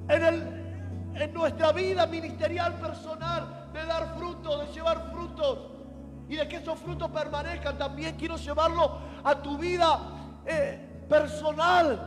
en, 0.09 0.25
el, 0.25 1.13
en 1.15 1.33
nuestra 1.33 1.73
vida 1.73 2.07
ministerial 2.07 2.75
personal, 2.75 3.71
de 3.73 3.87
dar 3.87 4.17
frutos, 4.17 4.67
de 4.67 4.73
llevar 4.73 5.11
frutos 5.13 5.59
y 6.29 6.37
de 6.37 6.49
que 6.49 6.57
esos 6.57 6.79
frutos 6.81 7.11
permanezcan. 7.11 7.79
También 7.79 8.17
quiero 8.17 8.37
llevarlo 8.37 8.99
a 9.23 9.37
tu 9.37 9.57
vida 9.57 10.01
eh, 10.45 10.90
personal, 11.11 11.99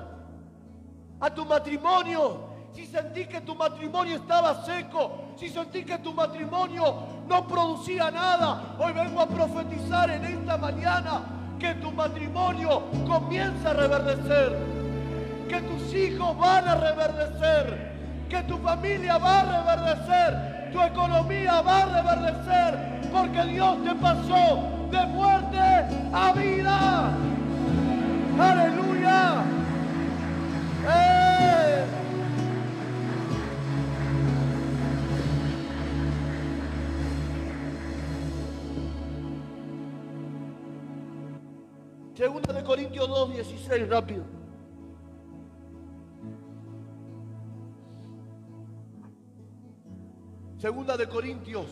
a 1.20 1.30
tu 1.30 1.46
matrimonio. 1.46 2.52
Si 2.74 2.88
sentí 2.88 3.26
que 3.26 3.42
tu 3.42 3.54
matrimonio 3.54 4.16
estaba 4.16 4.66
seco, 4.66 5.36
si 5.36 5.48
sentí 5.50 5.84
que 5.84 6.00
tu 6.00 6.12
matrimonio 6.12 7.04
no 7.28 7.48
producía 7.48 8.10
nada, 8.10 8.76
hoy 8.80 8.94
vengo 8.94 9.22
a 9.22 9.28
profetizar 9.28 10.10
en 10.10 10.26
esta 10.26 10.58
mañana 10.58 11.22
que 11.60 11.76
tu 11.76 11.92
matrimonio 11.92 12.82
comienza 13.06 13.70
a 13.70 13.74
reverdecer, 13.74 14.58
que 15.48 15.62
tus 15.62 15.94
hijos 15.94 16.36
van 16.36 16.68
a 16.68 16.76
reverdecer, 16.76 17.94
que 18.28 18.42
tu 18.44 18.58
familia 18.58 19.20
va 19.20 19.42
a 19.42 19.62
reverdecer, 19.62 20.72
tu 20.72 20.82
economía 20.82 21.62
va 21.62 21.84
a 21.84 21.86
reverdecer, 22.02 23.12
porque 23.12 23.44
Dios 23.44 23.84
te 23.84 23.94
pasó 23.96 24.64
de 24.90 25.06
muerte 25.06 25.60
a 26.12 26.34
vida. 26.34 27.14
Aleluya. 28.40 29.44
¡Eh! 30.88 31.86
Segunda 42.16 42.54
de 42.54 42.64
Corintios 42.64 43.08
2, 43.08 43.34
16, 43.34 43.90
rápido. 43.90 44.24
Segunda 50.58 50.96
de 50.96 51.10
Corintios, 51.10 51.68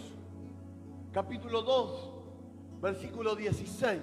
capítulo 1.13 1.61
2, 1.61 2.09
versículo 2.81 3.35
16. 3.35 4.01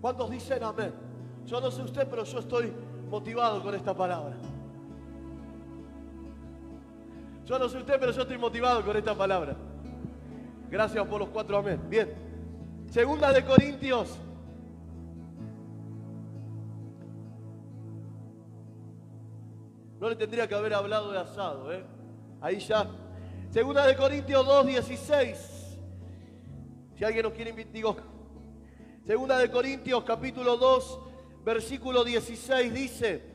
¿Cuántos 0.00 0.30
dicen 0.30 0.62
amén? 0.62 1.13
Yo 1.46 1.60
no 1.60 1.70
sé 1.70 1.82
usted, 1.82 2.08
pero 2.08 2.24
yo 2.24 2.38
estoy 2.38 2.72
motivado 3.10 3.62
con 3.62 3.74
esta 3.74 3.94
palabra. 3.94 4.34
Yo 7.44 7.58
no 7.58 7.68
sé 7.68 7.78
usted, 7.78 7.96
pero 8.00 8.12
yo 8.12 8.22
estoy 8.22 8.38
motivado 8.38 8.84
con 8.84 8.96
esta 8.96 9.14
palabra. 9.14 9.56
Gracias 10.70 11.06
por 11.06 11.20
los 11.20 11.28
cuatro 11.28 11.58
amén. 11.58 11.80
Bien. 11.88 12.12
Segunda 12.90 13.32
de 13.32 13.44
Corintios. 13.44 14.18
No 20.00 20.08
le 20.08 20.16
tendría 20.16 20.48
que 20.48 20.54
haber 20.54 20.74
hablado 20.74 21.12
de 21.12 21.18
asado, 21.18 21.72
¿eh? 21.72 21.84
Ahí 22.40 22.58
ya. 22.58 22.88
Segunda 23.50 23.86
de 23.86 23.96
Corintios 23.96 24.44
2, 24.44 24.66
16. 24.66 25.78
Si 26.96 27.04
alguien 27.04 27.24
nos 27.24 27.32
quiere 27.32 27.50
invitar, 27.50 27.72
digo. 27.72 27.96
Segunda 29.06 29.38
de 29.38 29.50
Corintios 29.50 30.02
capítulo 30.04 30.56
2, 30.56 31.00
versículo 31.44 32.04
16 32.04 32.74
dice. 32.74 33.34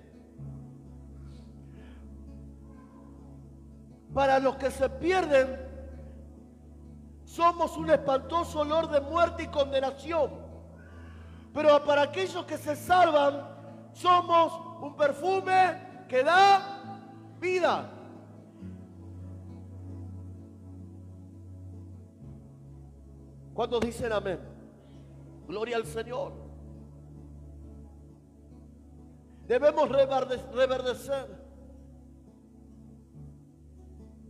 Para 4.14 4.40
los 4.40 4.56
que 4.56 4.72
se 4.72 4.90
pierden, 4.90 5.70
somos 7.24 7.78
un 7.78 7.92
espantoso 7.92 8.62
olor 8.62 8.90
de 8.90 9.00
muerte 9.02 9.44
y 9.44 9.48
condenación. 9.48 10.32
Pero 11.54 11.84
para 11.86 12.04
aquellos 12.04 12.44
que 12.46 12.58
se 12.58 12.76
salvan, 12.76 13.48
somos 13.94 14.54
un 14.82 14.96
perfume 14.96 16.06
que 16.08 16.24
da 16.24 17.00
vida. 17.40 17.92
¿Cuántos 23.54 23.82
dicen 23.82 24.12
amén? 24.12 24.40
Gloria 25.48 25.78
al 25.78 25.86
Señor. 25.86 26.49
Debemos 29.50 29.90
reverde- 29.90 30.46
reverdecer. 30.54 31.26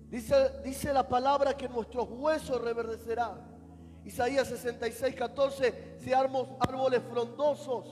Dice, 0.10 0.62
dice 0.64 0.94
la 0.94 1.06
palabra 1.10 1.58
que 1.58 1.68
nuestros 1.68 2.08
huesos 2.10 2.62
reverdecerán. 2.62 3.34
Isaías 4.06 4.48
66, 4.48 5.14
14, 5.16 5.98
seamos 6.00 6.48
árboles 6.62 7.02
frondosos, 7.12 7.86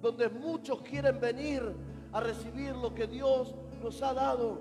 donde 0.00 0.30
muchos 0.30 0.80
quieren 0.80 1.20
venir 1.20 1.62
a 2.10 2.20
recibir 2.20 2.74
lo 2.74 2.94
que 2.94 3.06
Dios 3.06 3.54
nos 3.82 4.00
ha 4.00 4.14
dado. 4.14 4.60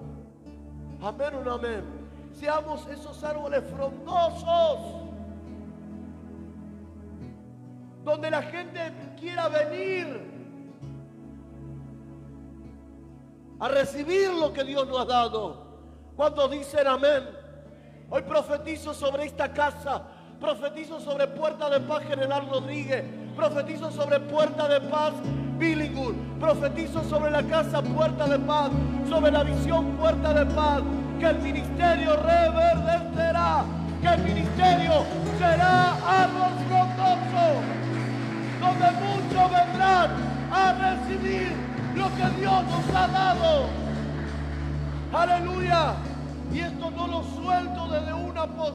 Amén 1.02 1.32
no 1.46 1.54
amén. 1.54 1.86
Seamos 2.34 2.86
esos 2.88 3.24
árboles 3.24 3.64
frondosos, 3.74 4.80
donde 8.04 8.30
la 8.30 8.42
gente 8.42 8.80
quiera 9.18 9.48
venir 9.48 10.39
a 13.60 13.68
recibir 13.68 14.32
lo 14.32 14.53
que 14.53 14.64
Dios 14.64 14.88
nos 14.88 15.01
ha 15.01 15.05
dado. 15.05 15.68
¿Cuántos 16.16 16.49
dicen 16.51 16.88
amén? 16.88 17.24
Hoy 18.10 18.22
profetizo 18.24 18.93
sobre 18.93 19.26
esta 19.26 19.51
casa, 19.51 20.01
profetizo 20.39 20.99
sobre 20.99 21.28
Puerta 21.28 21.70
de 21.70 21.80
Paz 21.82 22.03
General 22.07 22.47
Rodríguez, 22.49 23.03
profetizo 23.36 23.91
sobre 23.91 24.20
Puerta 24.22 24.68
de 24.68 24.82
Paz 24.82 25.14
Billingur, 25.57 26.16
profetizo 26.39 27.03
sobre 27.03 27.32
la 27.32 27.43
casa 27.43 27.82
Puerta 27.82 28.28
de 28.28 28.39
Paz, 28.39 28.72
sobre 29.07 29.32
la 29.32 29.43
visión 29.43 29.97
Puerta 29.97 30.34
de 30.34 30.45
Paz, 30.53 30.82
que 31.20 31.26
el 31.26 31.39
ministerio 31.39 32.16
reverdecerá, 32.16 33.66
que 34.01 34.07
el 34.07 34.24
ministerio 34.24 35.03
será 35.38 36.24
árbol 36.24 36.53
frondoso, 36.68 37.62
donde 38.62 38.91
muchos 38.91 39.51
vendrán 39.51 40.12
a 40.51 40.74
recibir 40.74 41.69
lo 41.96 42.16
que 42.16 42.40
Dios 42.40 42.64
nos 42.66 42.96
ha 42.96 43.08
dado. 43.08 43.68
Aleluya. 45.14 45.96
Y 46.52 46.60
esto 46.60 46.92
no 46.92 47.08
lo 47.08 47.24
suelto 47.24 47.88
desde 47.90 48.14
una 48.14 48.46
posición. 48.48 48.60